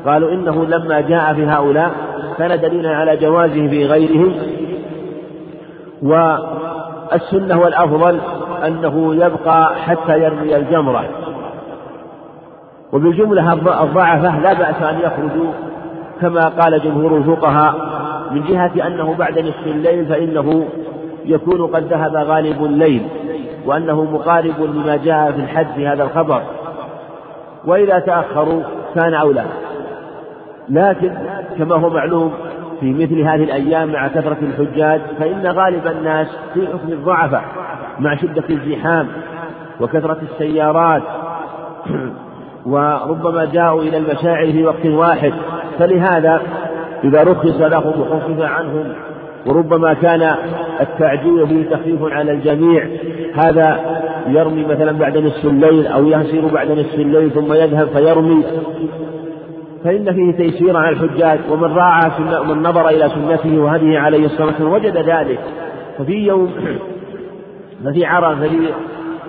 [0.06, 1.92] قالوا إنه لما جاء في هؤلاء
[2.38, 4.34] كان دليلا على جوازه في غيرهم.
[6.04, 8.20] والسنة والأفضل
[8.68, 11.06] أنه يبقى حتى يرمي الجمرة.
[12.94, 15.52] وبالجملة الضعفة لا بأس أن يخرجوا
[16.22, 17.76] كما قال جمهور الفقهاء
[18.32, 20.66] من جهة أنه بعد نصف الليل فإنه
[21.26, 23.08] يكون قد ذهب غالب الليل
[23.66, 26.42] وأنه مقارب لما جاء في الحج في هذا الخبر.
[27.66, 28.64] وإذا تأخروا
[28.96, 29.46] كان أولى
[30.70, 31.14] لكن
[31.58, 32.34] كما هو معلوم
[32.80, 37.44] في مثل هذه الأيام مع كثرة الحجاج فإن غالب الناس في حكم الضعفاء
[38.00, 39.08] مع شدة الزحام
[39.82, 41.02] وكثرة السيارات
[42.66, 45.34] وربما جاءوا إلى المشاعر في وقت واحد.
[45.80, 46.42] فلهذا
[47.04, 48.94] إذا رخص لهم وخفف عنهم
[49.48, 50.36] وربما كان
[50.82, 52.88] التعجيل فيه تخفيف على الجميع
[53.34, 53.80] هذا
[54.28, 58.44] يرمي مثلا بعد نصف الليل أو يسير بعد نصف الليل ثم يذهب فيرمي.
[59.84, 62.12] فإن فيه تيسير على الحجاج ومن راعى
[62.42, 65.40] ومن نظر إلى سنته وهديه عليه الصلاة والسلام وجد ذلك.
[65.98, 66.52] ففي يوم
[67.86, 68.74] ففي عرفة ففي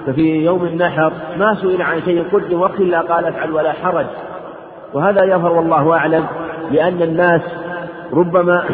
[0.06, 4.06] ففي يوم النحر ما سئل عن شيء قدم وقت إلا قال افعل ولا حرج.
[4.94, 6.26] وهذا يظهر والله أعلم
[6.70, 7.40] لأن الناس
[8.12, 8.64] ربما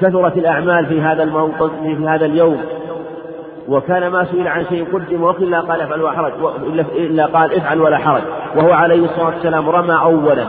[0.00, 2.56] كثرت الأعمال في هذا الموقف في هذا اليوم.
[3.68, 6.32] وكان ما سئل عن شيء قدم وقيل لا قال افعل ولا حرج
[6.96, 8.22] إلا قال افعل ولا حرج.
[8.56, 10.44] وهو عليه الصلاة والسلام رمى أولا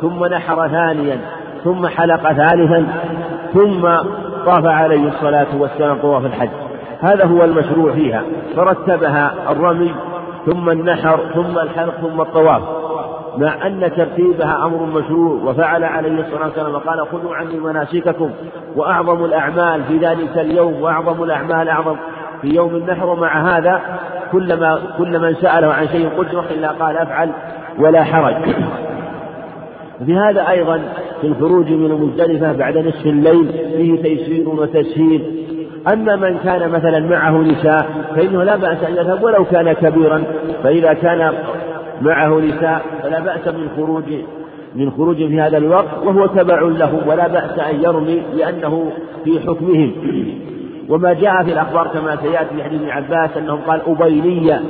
[0.00, 1.18] ثم نحر ثانيا
[1.64, 2.86] ثم حلق ثالثا
[3.54, 3.88] ثم
[4.46, 6.50] طاف عليه الصلاة والسلام طواف الحج.
[7.00, 8.22] هذا هو المشروع فيها.
[8.56, 9.94] فرتبها الرمي
[10.46, 12.62] ثم النحر ثم الحلق ثم الطواف.
[13.38, 18.30] مع أن ترتيبها أمر مشروع وفعل عليه الصلاة والسلام وقال خذوا عني مناسككم
[18.76, 21.96] وأعظم الأعمال في ذلك اليوم وأعظم الأعمال أعظم
[22.42, 23.06] في يوم النحر.
[23.06, 23.80] ومع هذا
[24.32, 27.30] كلما كل من سأله عن شيء قلت إلا قال أفعل
[27.78, 28.34] ولا حرج.
[30.06, 30.80] في هذا أيضا
[31.20, 35.44] في الخروج من المزدلفة بعد نصف الليل فيه تيسير وتسهيل.
[35.92, 40.22] أما من كان مثلا معه نساء فإنه لا بأس أن يذهب ولو كان كبيرا
[40.62, 41.32] فإذا كان
[42.00, 44.04] معه نساء فلا بأس من خروج
[44.74, 48.92] من خروج في هذا الوقت وهو تبع له ولا بأس أن يرمي لأنه
[49.24, 49.92] في حكمهم.
[50.88, 54.60] وما جاء في الأخبار كما سيأتي في حديث ابن عباس أنه قال أبينية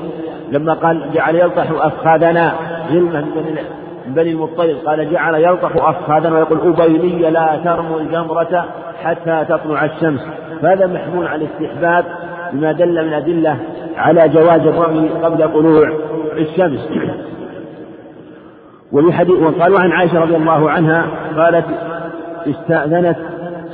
[0.52, 2.54] لما قال جعل يلطح أفخاذنا
[2.90, 3.58] غلمة من
[4.06, 8.64] بني المطلب قال جعل يلطح أفخاذنا ويقول أبينية لا ترموا الجمرة
[9.02, 10.20] حتى تطلع الشمس.
[10.62, 12.04] فهذا محمول على الاستحباب
[12.52, 13.57] بما دل من أدلة
[13.96, 15.92] على جواز الرمي قبل طلوع
[16.38, 16.88] الشمس
[18.92, 21.64] ولحديث وقالوا عن عائشة رضي الله عنها قالت
[22.46, 23.16] استأذنت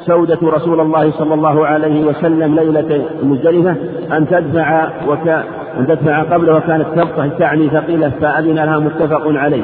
[0.06, 3.74] سودة رسول الله صلى الله عليه وسلم ليلة المزدلفة
[4.12, 5.44] أن تدفع وكا
[5.78, 9.62] أن تدفع قبله وكانت تبطح تعني ثقيلة فأذن لها متفق عليه.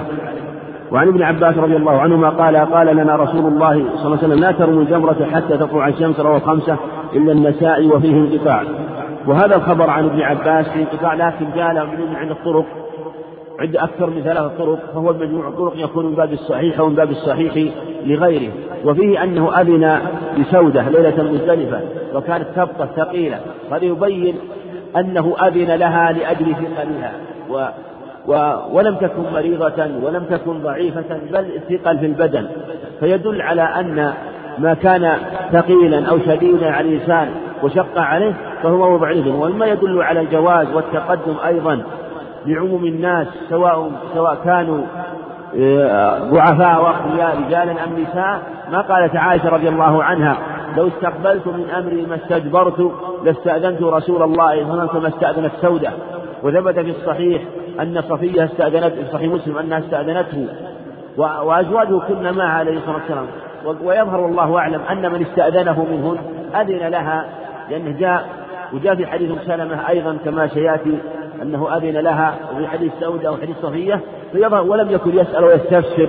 [0.92, 4.40] وعن ابن عباس رضي الله عنهما قال قال لنا رسول الله صلى الله عليه وسلم
[4.40, 6.76] لا ترموا الجمرة حتى تطلع الشمس رواه خمسة
[7.14, 8.62] إلا النساء وفيه انقطاع.
[9.26, 12.64] وهذا الخبر عن ابن عباس في انقطاع لكن جاء من عند الطرق
[13.60, 17.10] عند أكثر من ثلاثة طرق فهو مجموع الطرق يكون من باب الصحيح أو من باب
[17.10, 17.72] الصحيح
[18.04, 18.52] لغيره.
[18.84, 20.00] وفيه أنه أذن
[20.36, 21.80] لسودة ليلة المزدلفة
[22.14, 23.40] وكانت تبقى ثقيلة.
[23.72, 24.34] هذا يبين
[24.96, 27.12] أنه أذن لها لأجل ثقلها.
[27.50, 27.66] و
[28.28, 32.46] و ولم تكن مريضة ولم تكن ضعيفة بل ثقل في البدن.
[33.00, 34.12] فيدل على أن
[34.58, 35.18] ما كان
[35.52, 37.30] ثقيلا أو شديدا على الإنسان
[37.62, 41.82] وشق عليه فهو وضع ومما يدل على الجواز والتقدم أيضا
[42.46, 44.80] لعموم الناس سواء سواء كانوا
[45.58, 48.42] آه، ضعفاء واقوياء رجالا أم نساء.
[48.72, 50.36] ما قالت عائشة رضي الله عنها
[50.76, 52.92] لو استقبلت من أمري ما استجبرت
[53.24, 55.90] لاستأذنت رسول الله صلى الله عليه وسلم كما استأذنت سودة.
[56.42, 57.42] وثبت في الصحيح
[57.80, 60.48] أن صفية استأذنت في صحيح مسلم أنها استأذنته
[61.16, 63.26] وأزواجه كن معه عليه الصلاة والسلام.
[63.66, 66.18] ويظهر والله أعلم أن من استأذنه منهن
[66.60, 67.28] أذن لها
[67.70, 68.26] لأنه جاء
[68.72, 70.98] وجاء في حديث سلمة أيضا كما سيأتي
[71.42, 74.00] أنه أذن لها وفي حديث سودة أو حديث صفية
[74.32, 76.08] فيظهر ولم يكن يسأل ويستفسر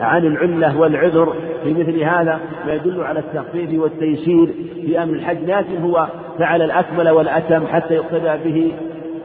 [0.00, 4.54] عن العلة والعذر في مثل هذا ما يدل على التخفيف والتيسير
[4.86, 6.06] في أمر الحج لكن هو
[6.38, 8.72] فعل الأكمل والأتم حتى يقتدى به.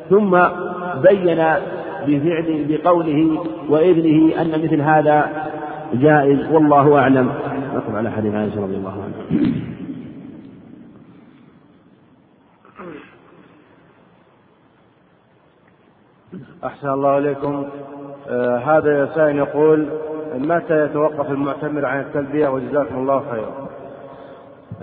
[0.09, 0.39] ثم
[1.01, 1.45] بين
[2.07, 5.29] بفعل بقوله وإذنه أن مثل هذا
[5.93, 7.31] جائز والله أعلم.
[7.75, 9.13] نقف على حديث عائشة رضي الله عنها.
[16.65, 17.65] أحسن الله إليكم.
[18.29, 19.85] آه هذا سائل يقول
[20.35, 23.69] متى يتوقف المعتمر عن التلبية؟ وجزاكم الله خيرا.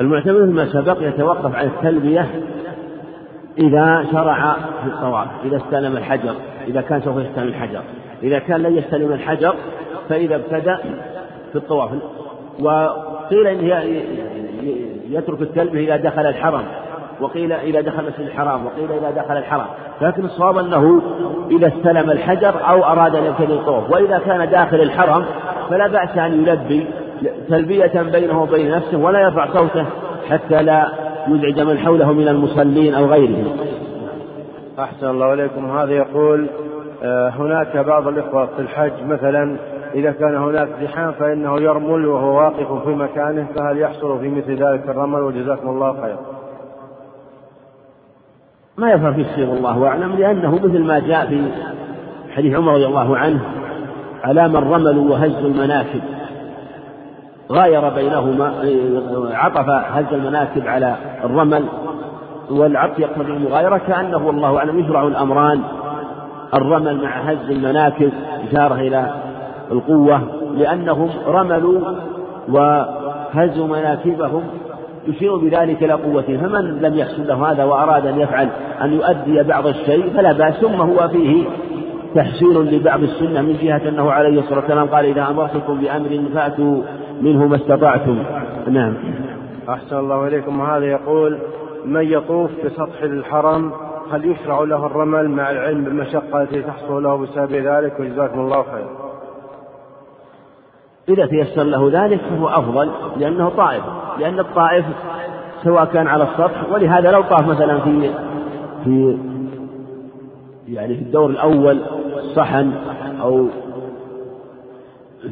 [0.01, 2.27] المعتمر ما سبق يتوقف عن التلبية
[3.59, 6.35] إذا شرع في الطواف إذا استلم الحجر
[6.67, 7.83] إذا كان سوف يستلم الحجر.
[8.23, 9.55] إذا كان لن يستلم الحجر
[10.09, 10.77] فإذا ابتدأ
[11.53, 11.91] في الطواف.
[12.61, 13.85] وقيل إنه
[15.11, 16.63] يترك التلبية إذا دخل الحرم
[17.21, 19.67] وقيل إذا دخل المسجد الحرام وقيل إذا دخل الحرم.
[20.01, 21.03] لكن الصواب أنه
[21.51, 23.91] إذا استلم الحجر أو أراد أن يبتدي الطواف.
[23.91, 25.25] وإذا كان داخل الحرم
[25.71, 26.87] فلا بأس أن يلبي
[27.49, 29.85] تلبية بينه وبين نفسه ولا يرفع صوته
[30.31, 30.89] حتى لا
[31.29, 33.57] يزعج من حوله من المصلين أو غيرهم.
[34.79, 36.47] أحسن الله إليكم هذا يقول
[37.39, 39.57] هناك بعض الإخوة في الحج مثلا
[39.95, 44.89] إذا كان هناك زحام فإنه يرمل وهو واقف في مكانه فهل يحصل في مثل ذلك
[44.89, 46.19] الرمل؟ وجزاكم الله خيرا.
[48.77, 51.51] ما يظهر في الصيغ والله أعلم لأنه مثل ما جاء في
[52.31, 53.41] حديث عمر رضي الله عنه
[54.25, 56.01] على من رملوا وهزوا المناكب
[57.53, 58.53] غاير بينهما
[59.33, 61.65] عطف هز المناكب على الرمل
[62.51, 65.63] والعطف يقتضي المغايرة كأنه والله أعلم يشرع الأمران.
[66.55, 68.13] الرمل مع هز المناكب
[68.49, 69.11] إشارة إلى
[69.73, 70.21] القوة
[70.55, 71.81] لأنهم رملوا
[72.49, 74.43] وهزوا مناكبهم
[75.09, 76.37] يشير بذلك إلى قوته.
[76.37, 78.49] فمن لم يحصل له هذا وأراد أن يفعل
[78.83, 81.45] أن يؤدي بعض الشيء فلا بأس ثم هو فيه
[82.15, 86.83] تحسين لبعض السنة من جهة أنه عليه الصلاة والسلام قال إذا أمرتكم بأمر فأتوا
[87.21, 88.19] منه ما استطعتم.
[88.69, 88.95] نعم.
[89.69, 90.61] أحسن الله إليكم.
[90.61, 91.39] وهذا يقول
[91.85, 93.73] من يطوف بسطح الحرم
[94.13, 98.87] هل يشرع له الرمل مع العلم بالمشقة التي تحصل له بسبب ذلك؟ وجزاكم الله خير.
[101.09, 103.83] إذا تيسر له ذلك فهو أفضل لأنه طائف
[104.19, 104.85] لأن الطائف
[105.65, 108.11] سواء كان على السطح ولهذا لو طاف مثلا في
[108.85, 109.19] في
[110.69, 111.81] يعني في الدور الأول
[112.35, 112.73] صحن
[113.23, 113.47] أو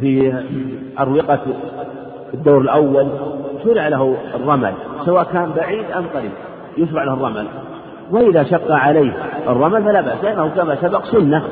[0.01, 0.35] في
[0.99, 1.39] أروقة
[2.35, 3.09] الدور الأول
[3.65, 6.33] شرع له الرمل سواء كان بعيد أم قريب
[6.77, 7.47] يشرع له الرمل.
[8.11, 9.12] وإذا شق عليه
[9.49, 11.43] الرمل فلا بأس لأنه كما سبق سنة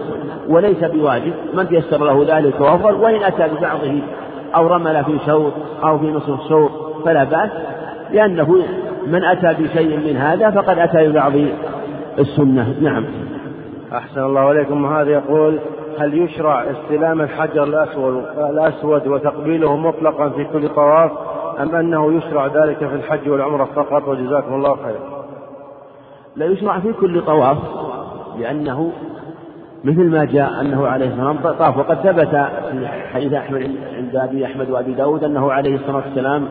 [0.48, 3.98] وليس بواجب من تيسر له ذلك وأفضل وإن أتى ببعضه
[4.54, 5.52] أو رمل في شوط
[5.84, 6.70] أو في نصف شوط
[7.04, 7.50] فلا بأس
[8.12, 8.62] لأنه
[9.06, 11.32] من أتى بشيء من هذا فقد أتى ببعض
[12.18, 12.74] السنة.
[12.80, 13.04] نعم.
[13.92, 15.58] أحسن الله عليكم وهذا يقول
[15.98, 21.10] هل يشرع استلام الحجر الأسود الأسود وتقبيله مطلقا في كل طواف
[21.60, 25.11] أم أنه يشرع ذلك في الحج والعمرة فقط؟ وجزاكم الله خيرا.
[26.36, 27.58] لا يشرع في كل طواف
[28.38, 28.92] لأنه
[29.84, 31.78] مثل ما جاء أنه عليه الصلاة والسلام طاف.
[31.78, 36.48] وقد ثبت في حديث أحمد عند أبي أحمد وأبي داود أنه عليه الصلاة والسلام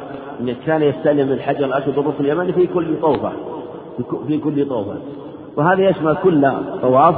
[0.65, 3.32] كان يستلم الحجر الأسود والركن اليمني في كل طوفة.
[4.28, 4.96] في كل طوفة.
[5.58, 7.15] وهذا يشمل كل طواف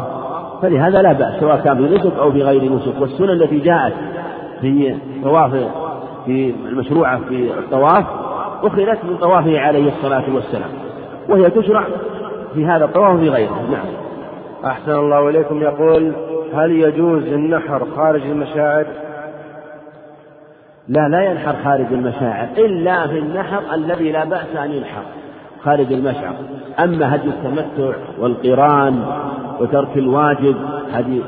[0.61, 3.01] فلهذا لا بأس سواء كان في نسك أو في غير نسك.
[3.01, 3.93] والسنن التي جاءت
[4.61, 5.51] في طواف
[6.25, 8.05] في المشروعة في الطواف
[8.63, 10.69] أخذت من طوافه عليه الصلاة والسلام
[11.29, 11.85] وهي تشرع
[12.53, 13.67] في هذا الطواف وفي غيره.
[13.71, 13.85] نعم.
[14.65, 15.61] أحسن الله إليكم.
[15.61, 16.13] يقول
[16.53, 18.85] هل يجوز النحر خارج المشاعر؟
[20.87, 25.03] لا لا ينحر خارج المشاعر إلا في النحر الذي لا بأس أن ينحر
[25.63, 26.33] خارج المشعر.
[26.79, 29.05] أما هدي التمتع والقران
[29.59, 30.55] وترك الواجب
[30.93, 31.21] هدي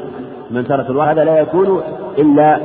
[0.51, 1.81] من ترك الواجب هذا لا يكون
[2.17, 2.59] إلا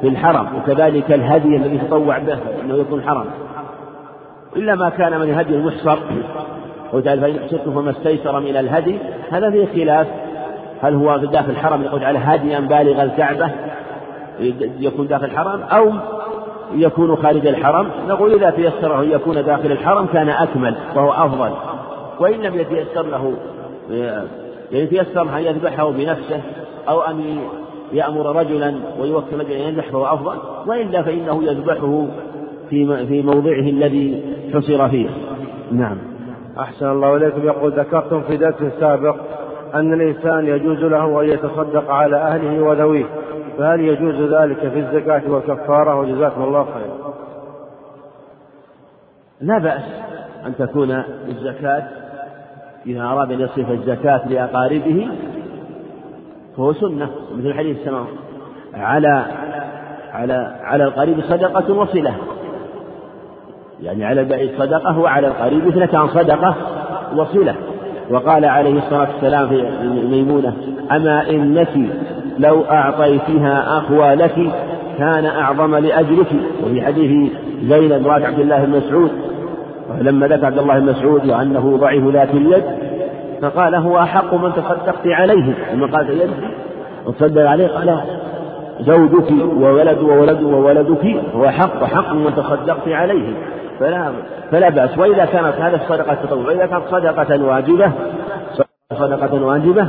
[0.00, 3.24] في الحرم وكذلك الهدي الذي يتطوع به أنه يكون حرم
[4.56, 5.98] إلا ما كان من الهدي المحصر
[6.94, 8.98] وتعالى فإن أحسرتم فما استيسر من الهدي.
[9.30, 10.06] هذا فيه خلاف.
[10.82, 13.50] هل هو داخل الحرم يقول على هديا بالغ الكعبة؟
[14.80, 15.92] يكون داخل الحرم أو
[16.74, 21.50] يكون خارج الحرم؟ نقول إذا تيسره أن يكون داخل الحرم كان أكمل وهو أفضل.
[22.20, 23.34] وإن لم يتيسر له
[24.72, 26.40] يعني تيسر أن يذبحه بنفسه
[26.88, 27.38] أو أن
[27.92, 30.36] يأمر رجلا ويوكل رجلا أن يذبح فهو أفضل.
[30.66, 32.06] وإلا فإنه يذبحه
[32.70, 34.22] في في موضعه الذي
[34.54, 35.08] حصر فيه.
[35.72, 36.13] نعم.
[36.58, 37.46] أحسن الله إليكم.
[37.46, 39.16] يقول ذكرتم في درس سابق
[39.74, 43.04] أن الإنسان يجوز له أن يتصدق على أهله وذويه
[43.58, 47.14] فهل يجوز ذلك في الزكاة والكفارة؟ وجزاكم الله خيرا
[49.40, 49.82] لا بأس
[50.46, 50.90] أن تكون
[51.28, 51.82] الزكاة
[52.86, 55.08] إذا أراد أن يصرف الزكاة لأقاربه
[56.56, 58.06] فهو سنة مثل حديث السماء
[58.74, 59.24] على
[60.12, 62.14] على على القريب صدقة وصلة.
[63.82, 66.54] يعني على البعيد صدقة وعلى القريب اثنتان صدقة
[67.16, 67.54] وصلة.
[68.10, 69.64] وقال عليه الصلاة والسلام في
[70.10, 70.52] ميمونة
[70.92, 71.68] أما إنك
[72.38, 74.52] لو أعطيتها أخوالك
[74.98, 76.32] كان أعظم لأجلك.
[76.64, 77.32] وفي حديث
[77.62, 79.10] زينب امرأة عبد الله بن مسعود
[80.00, 82.64] لما ذكر عبد الله بن مسعود وأنه ضعيف ذات اليد
[83.42, 85.54] فقال هو أحق من تصدقت عليه.
[85.72, 86.30] ثم قال يد
[87.06, 88.00] وتصدق عليه؟ قال
[88.80, 93.34] زوجك وولد وولد وولدك هو حق حق من تصدقت عليه.
[93.80, 94.12] فلا
[94.50, 94.98] فلا بأس.
[94.98, 97.92] وإذا كانت هذه الصدقة تطوع وإذا كانت صدقة واجبة
[98.92, 99.88] صدقة واجبة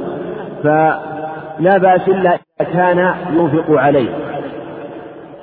[0.63, 2.29] فلا بأس إلا
[2.61, 4.09] إذا كان ينفق عليه.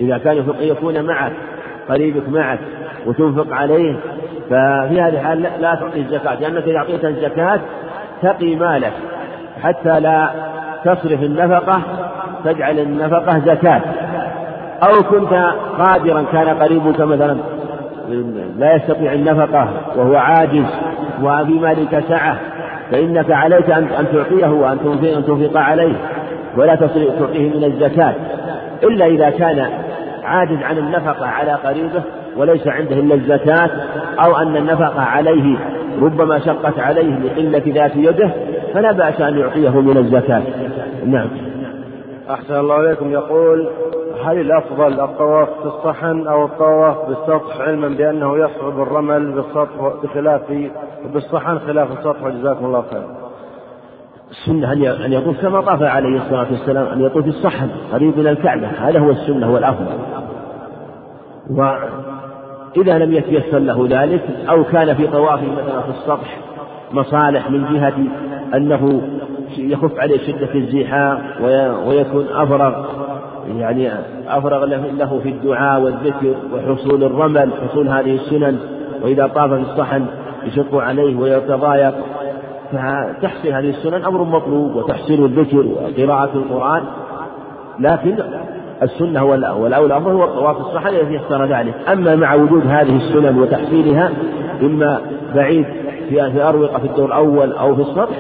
[0.00, 1.32] إذا كان ينفق يكون معك
[1.88, 2.58] قريبك معك
[3.06, 3.96] وتنفق عليه
[4.50, 7.60] ففي هذه الحال لا تعطي الزكاة لأنك إذا أعطيت الزكاة
[8.22, 8.92] تقي مالك.
[9.62, 10.30] حتى لا
[10.84, 11.80] تصرف النفقة
[12.44, 13.80] تجعل النفقة زكاة.
[14.82, 15.32] أو كنت
[15.78, 17.36] قادرا كان قريبك مثلا
[18.58, 20.64] لا يستطيع النفقة وهو عاجز
[21.22, 22.36] وفي مالك سعة
[22.90, 24.78] فإنك عليك أن تعطيه وأن
[25.26, 25.94] تنفق عليه
[26.56, 28.14] ولا تعطيه من الزكاة
[28.82, 29.66] إلا إذا كان
[30.24, 32.02] عاجز عن النفقة على قريبه
[32.36, 33.70] وليس عنده إلا الزكاة
[34.24, 35.56] أو أن النفقة عليه
[36.02, 38.30] ربما شقت عليه لقلة ذات يده
[38.74, 40.42] فلا بأس أن يعطيه من الزكاة.
[41.06, 41.28] نعم.
[42.30, 43.12] أحسن الله إليكم.
[43.12, 43.68] يقول
[44.24, 50.40] هل الأفضل الطواف في الصحن أو الطواف بالسطح؟ علما بأنه يصعب الرمل بالسطح بخلاف
[51.12, 52.22] بالصحن خلاف السطح.
[52.22, 53.06] وجزاكم الله خير.
[54.30, 54.72] السنة
[55.06, 59.10] أن يطوف كما طاف عليه الصلاة والسلام؟ أن يطوف الصحن قريب من الكعبة؟ هذا هو
[59.10, 59.98] السنة هو الأفضل.
[61.50, 66.38] وإذا لم يتيسر له ذلك أو كان في طوافه مثلا في السطح
[66.92, 67.94] مصالح من جهة
[68.56, 69.02] أنه
[69.58, 71.18] يخف عليه شدة الزحام
[71.86, 72.84] ويكون أفرغ
[73.48, 73.90] يعني
[74.28, 78.58] أفرغ له في الدعاء والذكر وحصول الرمل حصول هذه السنن
[79.02, 80.06] وإذا طاف في الصحن
[80.44, 81.94] يشق عليه ويتضايق.
[82.72, 86.82] فتحصيل هذه السنن أمر مطلوب وتحصيل الذكر وقراءة القرآن.
[87.78, 88.16] لكن
[88.82, 91.74] السنة والأولى الأفضل هو الطواف الصحن الذي يختار ذلك.
[91.92, 94.10] أما مع وجود هذه السنن وتحصيلها
[94.62, 95.00] إما
[95.34, 95.66] بعيد
[96.08, 98.16] في أروقة في الدور الأول أو في السطح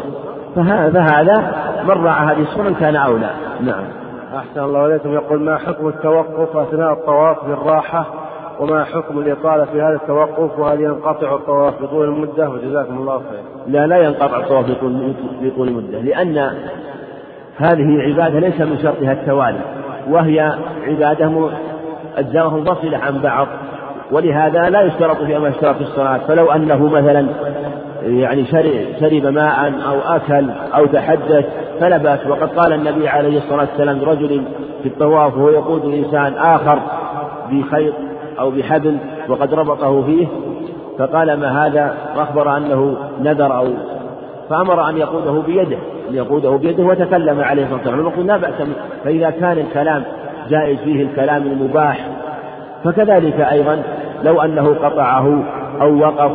[0.54, 1.54] فهذا
[1.84, 3.30] من راعى هذه السنن كان أولى.
[3.60, 4.01] نعم.
[4.36, 5.12] أحسن الله إليكم.
[5.14, 8.06] يقول ما حكم التوقف أثناء الطواف بالراحة
[8.60, 13.40] وما حكم الإطالة في هذا التوقف وهل ينقطع الطواف بطول المدة وجزاكم الله خير.
[13.66, 14.66] لا لا ينقطع الطواف
[15.42, 16.38] بطول المدة لأن
[17.56, 19.60] هذه عبادة ليس من شرطها التوالي
[20.08, 20.56] وهي
[20.86, 21.50] عبادة
[22.16, 23.46] أجزاء منفصلة عن بعض
[24.12, 26.18] ولهذا لا يشترط فيها ما يشترط في الصلاة.
[26.18, 27.26] فلو أنه مثلا
[28.02, 28.44] يعني
[29.00, 31.46] شرب ماء أو أكل أو تحدث
[31.82, 34.42] فلا بأس وقد قال النبي عليه الصلاة والسلام لرجل
[34.82, 36.78] في الطواف وهو يقود إنسان آخر
[37.50, 37.94] بخيط
[38.38, 38.96] أو بحبل
[39.28, 40.26] وقد ربطه فيه
[40.98, 43.68] فقال ما هذا؟ وأخبر أنه نذر أو
[44.50, 45.78] فأمر أن يقوده بيده
[46.10, 48.26] أن يقوده بيده وتكلم عليه الصلاة والسلام.
[48.26, 48.68] لا بأس
[49.04, 50.02] فإذا كان الكلام
[50.48, 52.08] جائز فيه الكلام المباح
[52.84, 53.82] فكذلك أيضا
[54.24, 55.44] لو أنه قطعه
[55.80, 56.32] أو وقف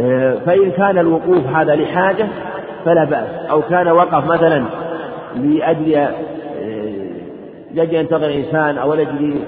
[0.00, 2.26] آه، فإن كان الوقوف هذا لحاجة
[2.84, 3.50] فلا بأس.
[3.50, 4.64] أو كان وقف مثلا
[5.36, 6.10] لأجل آه،
[7.74, 9.40] لأجل ينتظر إنسان أو لأجل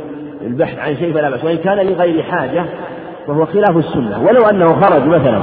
[0.42, 1.44] البحث عن شيء فلا بأس.
[1.44, 2.64] وإن كان لغير حاجة
[3.26, 4.22] فهو خلاف السنة.
[4.26, 5.42] ولو أنه خرج مثلا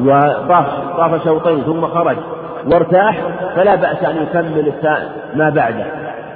[0.00, 0.66] وطاف
[0.96, 2.16] طاف شوطين ثم خرج
[2.72, 3.20] وارتاح
[3.56, 4.72] فلا بأس أن يكمل
[5.34, 5.86] ما بعده.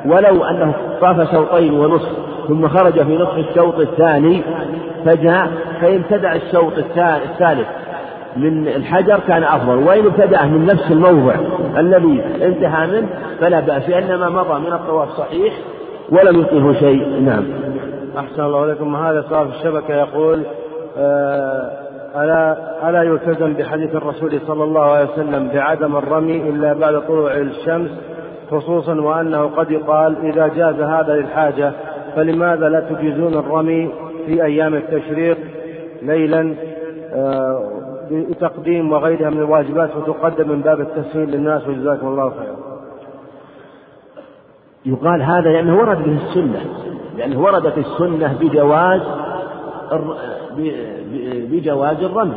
[0.06, 2.08] ولو أنه طاف شوطين ونصف
[2.48, 4.42] ثم خرج في نصف الشوط الثاني
[5.04, 5.48] فجاء
[5.80, 7.68] فإن ابتدأ الشوط الثالث.
[8.36, 11.34] من الحجر كان أفضل وإن ابتدأه من نفس الموضع
[11.78, 13.08] الذي انتهى منه
[13.40, 15.54] فلا بأس لأن ما مضى من الطواف صحيح
[16.10, 17.20] ولم يطله شيء.
[17.20, 17.44] نعم.
[18.18, 18.96] أحسن الله إليكم.
[18.96, 20.42] هذا صاحب الشبكة يقول
[20.98, 21.70] آه،
[22.16, 22.56] ألا
[22.88, 27.90] ألا يلتزم بحديث الرسول صلى الله عليه وسلم بعدم الرمي إلا بعد طلوع الشمس
[28.50, 31.72] خصوصا وأنه قد يقال إذا جاز هذا للحاجة
[32.16, 33.90] فلماذا لا تجيزون الرمي
[34.26, 35.38] في أيام التشريق
[36.02, 36.54] ليلا؟
[37.14, 37.83] آه،
[38.14, 42.56] بتقديم وغيرها من الواجبات وتقدم من باب التسهيل للناس وجزاكم الله خيرا.
[44.86, 46.60] يقال هذا لأنه ورد به السنة.
[47.18, 49.00] لأنه وردت السنة بجواز
[51.50, 52.36] بجواز الرمي.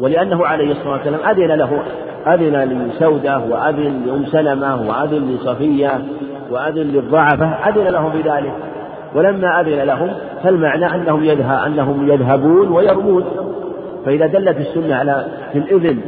[0.00, 1.82] ولأنه عليه الصلاة والسلام أذن له
[2.26, 6.04] أذن لسودة وأذن لأم سلمة وأذن لصفية
[6.50, 8.52] وأذن للضعفة أذن لهم بذلك.
[9.14, 10.10] ولما أذن لهم
[10.42, 13.24] فالمعنى أنهم يذهب أنهم يذهبون ويرمون.
[14.06, 16.00] فإذا دلت السنة على في الإذن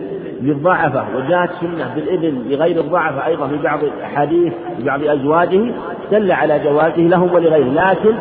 [0.43, 5.73] للضعفة وجاءت سنة بالإذن لغير الضعفة أيضا في بعض الأحاديث في بعض أزواجه
[6.13, 7.73] دل على جوازه لهم ولغيره.
[7.73, 8.15] لكن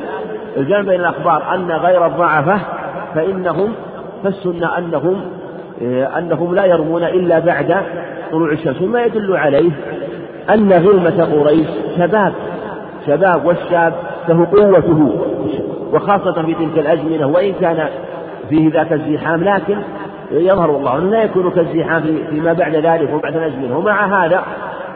[0.57, 2.59] الجمع بين الأخبار أن غير الضعفة
[3.15, 3.73] فإنهم
[4.23, 5.21] فالسنة أنهم
[5.81, 7.75] آه، أنهم لا يرمون إلا بعد
[8.31, 8.81] طلوع الشمس.
[8.81, 9.71] وما يدل عليه
[10.49, 11.67] أن غلمة قريش
[11.97, 12.33] شباب
[13.07, 13.93] شباب والشاب
[14.29, 15.25] له قوته
[15.93, 17.87] وخاصة في تلك الأزمنة وإن كان
[18.49, 19.77] فيه ذاك الزحام لكن
[20.31, 24.43] يظهر والله أنه لا يكون كالزحام فيما بعد ذلك وبعد الأزمنة ومع هذا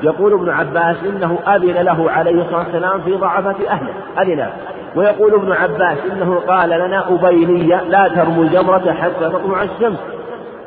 [0.03, 3.93] يقول ابن عباس إنه أذن له عليه الصلاة والسلام في ضعفة أهله.
[4.21, 4.47] أذن.
[4.95, 9.99] ويقول ابن عباس إنه قال لنا أبينية لا ترموا الجمرة حتى تطلع الشمس.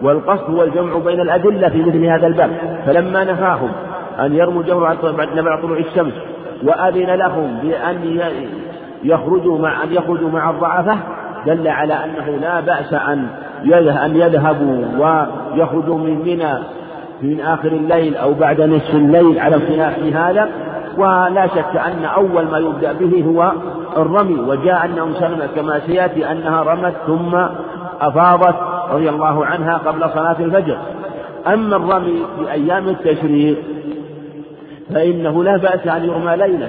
[0.03, 2.51] والقصد هو الجمع بين الأدلة في مثل هذا الباب.
[2.87, 3.71] فلما نفاهم
[4.21, 6.13] أن يرموا الجمرة بعد طلوع الشمس
[6.63, 8.21] وأذن لهم بأن
[9.05, 10.97] يخرجوا مع أن يخرجوا مع الضعفة
[11.47, 13.27] دل على أنه لا بأس أن
[14.05, 16.53] أن يذهبوا ويخرجوا من منى
[17.23, 20.49] من آخر الليل أو بعد نصف الليل على اختلاف في هذا.
[20.99, 23.53] ولا شك أن أول ما يبدأ به هو
[23.97, 24.41] الرمي.
[24.41, 27.35] وجاء أن أم سلمة كما سيأتي أنها رمت ثم
[28.01, 28.57] أفاضت
[28.91, 30.77] رضي الله عنها قبل صلاة الفجر.
[31.47, 33.59] أما الرمي في أيام التشريق
[34.95, 36.69] فإنه لا بأس أن يرمى ليلا.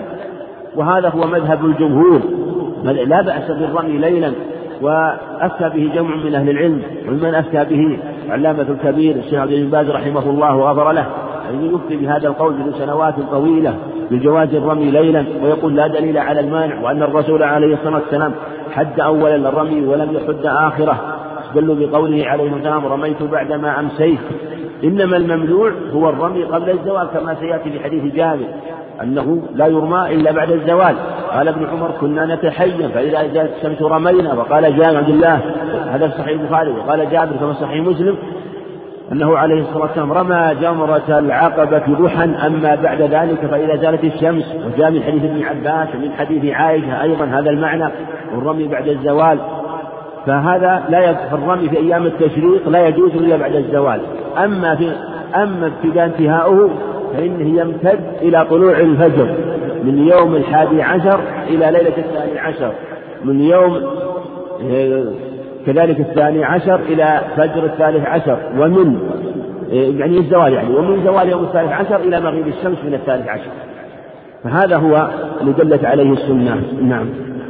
[0.75, 2.21] وهذا هو مذهب الجمهور.
[2.83, 4.31] لا بأس بالرمي ليلا.
[4.81, 9.89] وأفتى به جمع من أهل العلم ومن أفتى به علامة الكبير الشيخ عبد بن باز
[9.89, 11.05] رحمه الله وغفر له
[11.45, 13.75] يعني يفتي بهذا القول من سنوات طويلة
[14.11, 18.33] بجواز الرمي ليلا ويقول لا دليل على المانع وأن الرسول عليه الصلاة والسلام
[18.71, 21.17] حد أولا الرمي ولم يحد آخره.
[21.47, 24.19] استدلوا بقوله عليه السلام رميت بعدما أمسيت
[24.83, 28.47] إنما الممنوع هو الرمي قبل الزوال كما سيأتي في حديث جابر.
[29.03, 30.95] أنه لا يرمى إلا بعد الزوال.
[31.31, 35.39] قال ابن عمر كنا نتحين فإذا جاءت الشمس رمينا وقال جابر عبد الله.
[35.89, 36.71] هذا في صحيح البخاري.
[36.71, 38.15] وقال جابر كما صحيح مسلم
[39.11, 44.45] أنه عليه الصلاة والسلام رمى جمرة العقبة ضحى أما بعد ذلك فإذا زالت الشمس.
[44.65, 47.87] وجاء من حديث ابن عباس ومن حديث عائشة أيضا هذا المعنى
[48.35, 49.37] والرمي بعد الزوال.
[50.25, 54.01] فهذا لا الرمي في أيام التشريق لا يجوز إلا بعد الزوال.
[54.43, 54.91] أما في
[55.35, 56.69] أما ابتداء انتهاؤه
[57.13, 59.35] فإنه يمتد إلى طلوع الفجر
[59.83, 62.71] من يوم الحادي عشر إلى ليلة الثاني عشر.
[63.25, 63.81] من يوم
[65.65, 68.37] كذلك الثاني عشر إلى فجر الثالث عشر.
[68.57, 68.99] ومن
[69.71, 70.75] يعني الزوال يعني.
[70.75, 73.51] ومن زوال يوم الثالث عشر إلى مغيب الشمس من الثالث عشر.
[74.43, 75.09] فهذا هو
[75.41, 76.61] اللي دلت عليه السنة.
[76.81, 77.05] نعم.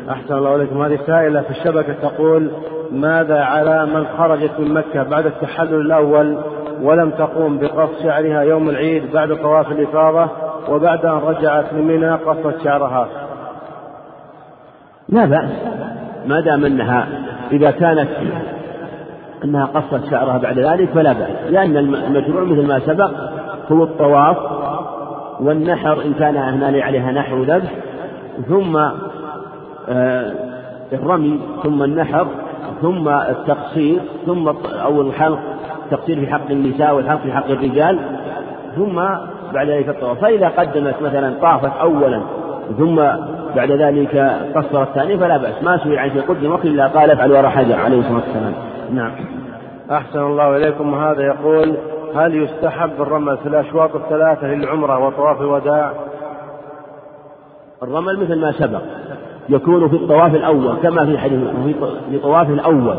[0.10, 0.82] أحسن الله إليكم.
[0.82, 2.52] هذه سائلة في الشبكة تقول
[2.92, 6.38] ماذا على من خرجت من مكة بعد التحلل الأول
[6.82, 10.30] ولم تقوم بقص شعرها يوم العيد بعد طواف الإفاضة
[10.70, 13.08] وبعد أن رجعت من منى قصت شعرها.
[15.10, 15.50] لا بأس.
[16.28, 17.08] ما دام أنها
[17.52, 18.10] إذا كانت
[19.44, 21.52] أنها قصت شعرها بعد ذلك فلا بأس.
[21.52, 23.12] لأن المشروع مثل ما سبق
[23.72, 24.38] هو الطواف
[25.40, 27.72] والنحر إن كان هنا عليها نحر ذبح
[28.50, 28.78] ثم
[29.90, 30.32] آه،
[30.94, 32.28] الرمي ثم النحر
[32.82, 35.40] ثم التقصير ثم أو الحلق
[35.92, 38.00] التقصير في حق النساء والحلق في حق الرجال
[38.76, 38.96] ثم
[39.54, 40.20] بعد ذلك الطواف.
[40.20, 42.22] فإذا قدمت مثلا طافت أولا
[42.78, 42.96] ثم
[43.56, 45.64] بعد ذلك قصرت الثانية فلا بأس.
[45.64, 48.54] ما سئل عن شيء قدم وقت إلا قال افعل وراء حجر عليه الصلاة والسلام.
[48.94, 49.12] نعم.
[49.92, 50.94] أحسن الله إليكم.
[50.94, 51.76] وهذا يقول
[52.16, 55.92] هل يستحب الرمل في الأشواط الثلاثة للعمرة وطواف الوداع؟
[57.84, 58.82] الرمل مثل ما سبق
[59.50, 61.40] يكون في الطواف الأول كما في حديث
[62.10, 62.96] في طواف الأول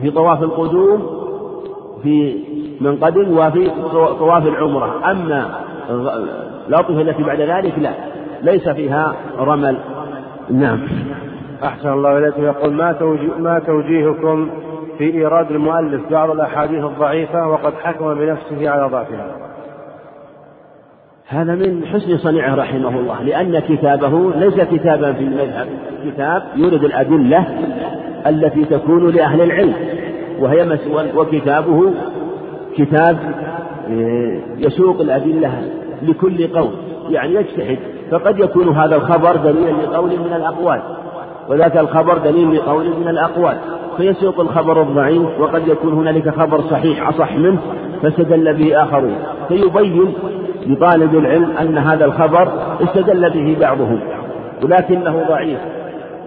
[0.00, 1.23] في طواف القدوم
[2.04, 2.36] في
[2.80, 3.70] من قدم وفي
[4.18, 5.10] طواف العمرة.
[5.10, 5.50] أما
[6.68, 7.90] الأطوفة التي بعد ذلك لا
[8.42, 9.76] ليس فيها رمل.
[10.50, 10.80] نعم.
[11.64, 14.50] أحسن الله إليكم يقول ما ما توجيهكم
[14.98, 19.36] في إيراد المؤلف بعض الأحاديث الضعيفة وقد حكم بنفسه على ضعفها؟
[21.28, 25.68] هذا من حسن صنيعه رحمه الله لأن كتابه ليس كتابا في المذهب.
[26.04, 27.46] كتاب يورد الأدلة
[28.26, 29.74] التي تكون لأهل العلم.
[30.40, 30.78] وهي
[31.16, 31.92] وكتابه
[32.76, 33.16] كتاب
[33.90, 35.62] آه، يسوق الأدلة
[36.02, 36.70] لكل قول
[37.10, 37.78] يعني يجتهد.
[38.10, 40.80] فقد يكون هذا الخبر دليلا لقول من الأقوال.
[41.48, 43.56] وذاك الخبر دليل لقول من الأقوال.
[43.96, 47.58] فيسوق الخبر الضعيف وقد يكون هنالك خبر صحيح أصح منه
[48.02, 49.16] فاستدل به آخرون.
[49.48, 50.14] فيبين
[50.66, 52.48] لطالب العلم أن هذا الخبر
[52.82, 54.00] استدل به بعضهم
[54.62, 55.58] ولكنه ضعيف.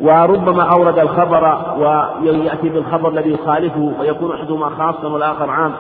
[0.02, 5.72] وربما أورد الخبر ويأتي بالخبر الذي يخالفه ويكون أحدهما خاصا والآخر عام.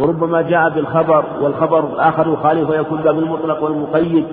[0.00, 4.26] وربما جاء بالخبر والخبر الآخر يخالف ويكون باب المطلق والمقيد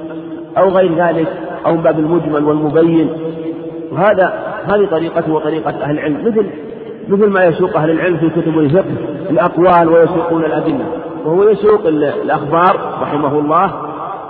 [0.58, 1.28] أو غير ذلك
[1.66, 3.10] أو باب المجمل والمبين.
[3.92, 4.34] وهذا
[4.66, 6.28] هذه طريقته وطريقة أهل العلم.
[6.28, 6.50] مثل
[7.08, 8.96] مثل ما يسوق أهل العلم في كتب الفقه
[9.30, 10.86] الأقوال ويسوقون الأدلة.
[11.26, 13.72] وهو يسوق الأخبار رحمه الله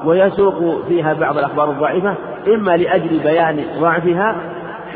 [0.05, 0.55] ويسوق
[0.87, 2.15] فيها بعض الأخبار الضعيفة
[2.47, 4.35] إما لأجل بيان ضعفها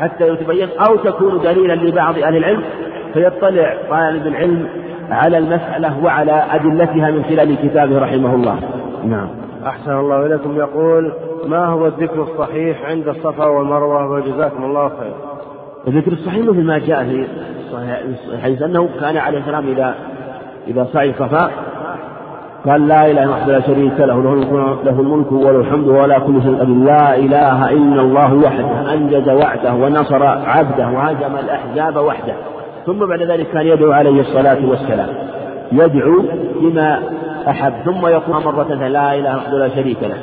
[0.00, 2.62] حتى يتبين أو تكون دليلا لبعض أهل العلم
[3.14, 4.68] فيطلع طالب العلم
[5.10, 8.58] على المسألة وعلى أدلتها من خلال كتابه رحمه الله.
[9.04, 9.28] نعم.
[9.66, 10.56] أحسن الله إليكم.
[10.56, 11.12] يقول
[11.46, 15.12] ما هو الذكر الصحيح عند الصفا والمروة؟ وجزاكم الله خير.
[15.88, 17.26] الذكر الصحيح مثل ما جاء في
[18.42, 19.94] حيث أنه كان عليه السلام إذا
[20.68, 21.50] إذا صعد الصفا
[22.68, 24.22] قال لا إله إلا لا شريك له
[24.84, 26.74] له الملك وله الحمد ولا كل شيء قدير.
[26.74, 32.34] لا إله إلا الله وحده أنجز وعده ونصر عبده وهزم الأحزاب وحده.
[32.86, 35.08] ثم بعد ذلك كان يدعو عليه الصلاة والسلام.
[35.72, 36.22] يدعو
[36.60, 37.02] بما
[37.48, 40.16] أحب ثم يقول مرة لا إله وحده لا شريك له.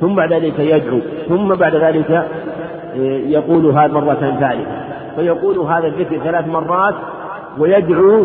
[0.00, 4.82] ثم بعد ذلك يدعو ثم بعد ذلك آه، يقول هذا مرة ثالثة.
[5.16, 6.94] فيقول هذا الذكر ثلاث مرات
[7.58, 8.24] ويدعو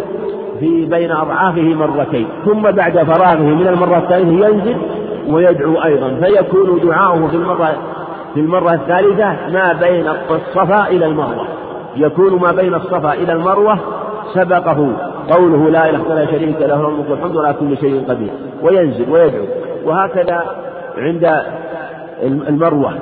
[0.59, 4.77] في بين أضعافه مرتين ثم بعد فراغه من المرة الثالثة ينزل
[5.29, 7.73] ويدعو أيضا فيكون دعاؤه في المرة
[8.33, 11.47] في المرة الثالثة ما بين الصفا إلى المروة
[11.95, 13.79] يكون ما بين الصفا إلى المروة
[14.33, 14.89] سبقه
[15.29, 18.29] قوله لا إله إلا شريك له الملك والحمد ولا كل شيء قدير
[18.63, 19.45] وينزل ويدعو
[19.85, 20.45] وهكذا
[20.97, 21.41] عند
[22.23, 22.93] المروة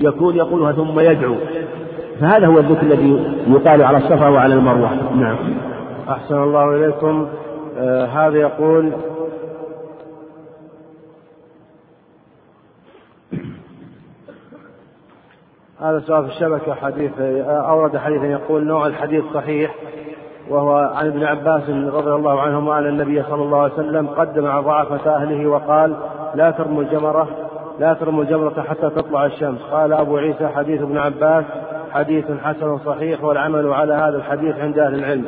[0.00, 1.34] يكون يقولها ثم يدعو.
[2.20, 5.12] فهذا هو الذكر الذي يقال على الصفا وعلى المروة.
[5.14, 5.36] نعم.
[6.08, 7.28] أحسن الله إليكم.
[7.78, 8.92] آه هذا يقول
[15.80, 17.12] هذا سؤال في الشبكة حديث
[17.48, 19.74] أورد حديثا يقول نوع الحديث صحيح
[20.48, 25.16] وهو عن ابن عباس رضي الله عنهما أن النبي صلى الله عليه وسلم قدم ضعفة
[25.16, 25.96] أهله وقال
[26.34, 27.28] لا ترموا الجمرة
[27.78, 29.58] لا ترموا الجمرة حتى تطلع الشمس.
[29.72, 31.44] قال أبو عيسى حديث ابن عباس
[31.92, 35.24] حديث حسن صحيح والعمل على هذا الحديث عند أهل العلم.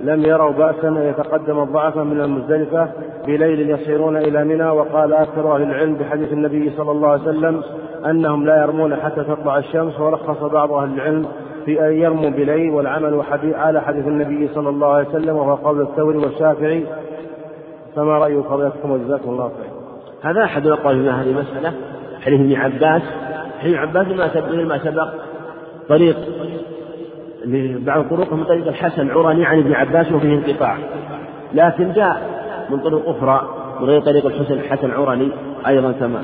[0.00, 2.88] لم يروا بأسا أن يتقدم الضعف من المزدلفة
[3.26, 7.62] بليل يصيرون إلى منى وقال أكثر أهل العلم بحديث النبي صلى الله عليه وسلم
[8.06, 11.26] أنهم لا يرمون حتى تطلع الشمس ورخص بعض أهل العلم
[11.64, 13.22] في أن يرموا بليل والعمل
[13.54, 16.86] على حديث النبي صلى الله عليه وسلم وهو قول الثوري والشافعي.
[17.96, 19.70] فما رأي فضيلتكم وجزاكم الله خير.
[20.30, 21.72] هذا أحد الأقوال في هذه المسألة
[22.20, 23.02] حديث ابن عباس.
[23.58, 25.08] حديث ابن عباس ما سبق ما سبق
[25.88, 26.16] طريق
[27.86, 30.76] بعض الطرق من طريق الحسن العراني عن ابن عباس وفيه انقطاع.
[31.54, 32.22] لكن جاء
[32.70, 33.48] من طرق أخرى
[33.80, 35.28] من غير طريق الحسن الحسن العراني
[35.66, 36.22] أيضا كما.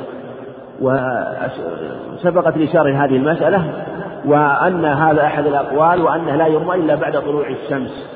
[0.81, 3.85] وسبقت الإشارة لهذه المسألة
[4.25, 8.09] وأن هذا أحد الأقوال وأنه لا يرمى إلا بعد طلوع الشمس.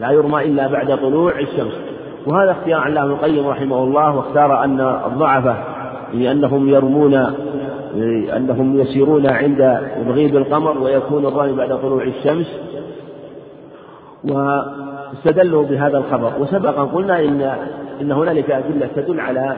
[0.00, 1.74] لا يرمى إلا بعد طلوع الشمس.
[2.26, 5.56] وهذا اختيار ابن القيم رحمه الله واختار أن الضعفة
[6.14, 7.26] لأنهم يرمون
[8.36, 12.46] أنهم يسيرون عند تغيب القمر ويكون الرمي بعد طلوع الشمس
[14.24, 16.32] واستدلوا بهذا الخبر.
[16.40, 17.56] وسبق أن قلنا إن
[18.00, 19.56] إن هنالك أدلة تدل على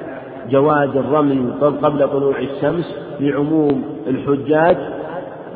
[0.51, 4.77] جواز الرمي قبل طلوع الشمس لعموم الحجاج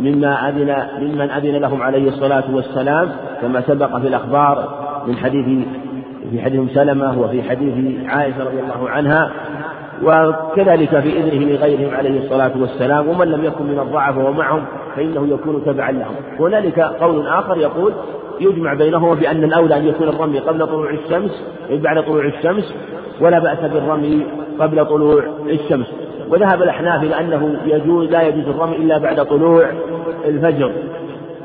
[0.01, 3.09] مما أذن ممن أذن لهم عليه الصلاة والسلام
[3.43, 4.69] كما سبق في الأخبار
[5.07, 5.67] من حديث
[6.31, 9.31] في حديث سلمة وفي حديث عائشة رضي الله عنها
[10.03, 14.65] وكذلك في إذنه لغيرهم عليه الصلاة والسلام ومن لم يكن من الضعف ومعهم
[14.97, 16.15] فإنه يكون تبعا لهم.
[16.39, 17.93] هنالك قول آخر يقول
[18.41, 22.75] يجمع بينهما بأن الأولى أن يكون الرمي قبل طلوع الشمس بعد طلوع الشمس
[23.21, 24.27] ولا بأس بالرمي
[24.61, 25.87] قبل طلوع الشمس.
[26.31, 29.67] وذهب الأحناف إلى أنه يجوز لا يجوز الرمي إلا بعد طلوع
[30.25, 30.73] الفجر.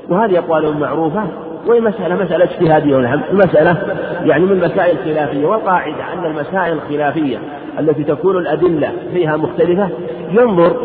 [0.09, 1.23] وهذه أقوال معروفة
[1.67, 2.97] وهي مسألة مسألة اجتهادية
[3.31, 3.77] المسألة
[4.23, 7.37] يعني من المسائل الخلافية والقاعدة أن المسائل الخلافية
[7.79, 9.89] التي تكون الأدلة فيها مختلفة
[10.31, 10.75] ينظر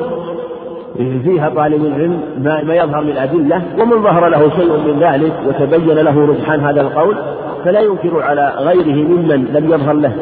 [1.24, 5.98] فيها طالب العلم ما, ما يظهر من الأدلة ومن ظهر له شيء من ذلك وتبين
[5.98, 7.16] له رجحان هذا القول
[7.64, 10.12] فلا ينكر على غيره ممن لم يظهر له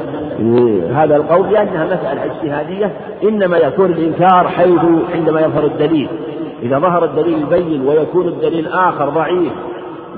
[0.94, 2.92] هذا القول لأنها مسألة اجتهادية
[3.22, 4.80] إنما يكون الإنكار حيث
[5.14, 6.08] عندما يظهر الدليل.
[6.62, 9.52] إذا ظهر الدليل البين ويكون الدليل آخر ضعيف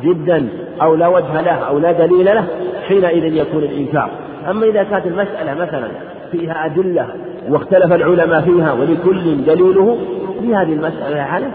[0.03, 0.49] جدا
[0.83, 2.45] أو لا وجه له أو لا دليل له
[2.89, 4.11] حينئذ يكون الإنكار.
[4.51, 5.89] أما إذا كانت المسألة مثلا
[6.33, 7.07] فيها أدلة
[7.51, 9.99] واختلف العلماء فيها ولكل دليله
[10.41, 11.47] في هذه المسألة على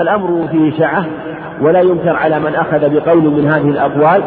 [0.00, 1.06] الأمر فيه سعة
[1.62, 4.22] ولا ينكر على من أخذ بقول من هذه الأقوال.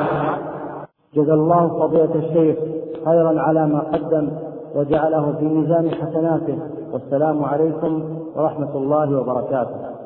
[1.15, 2.57] جزا الله فضيلة الشيخ
[3.05, 4.29] خيرا على ما قدم
[4.75, 6.57] وجعله في ميزان حسناته.
[6.93, 8.03] والسلام عليكم
[8.35, 9.96] ورحمة الله وبركاته.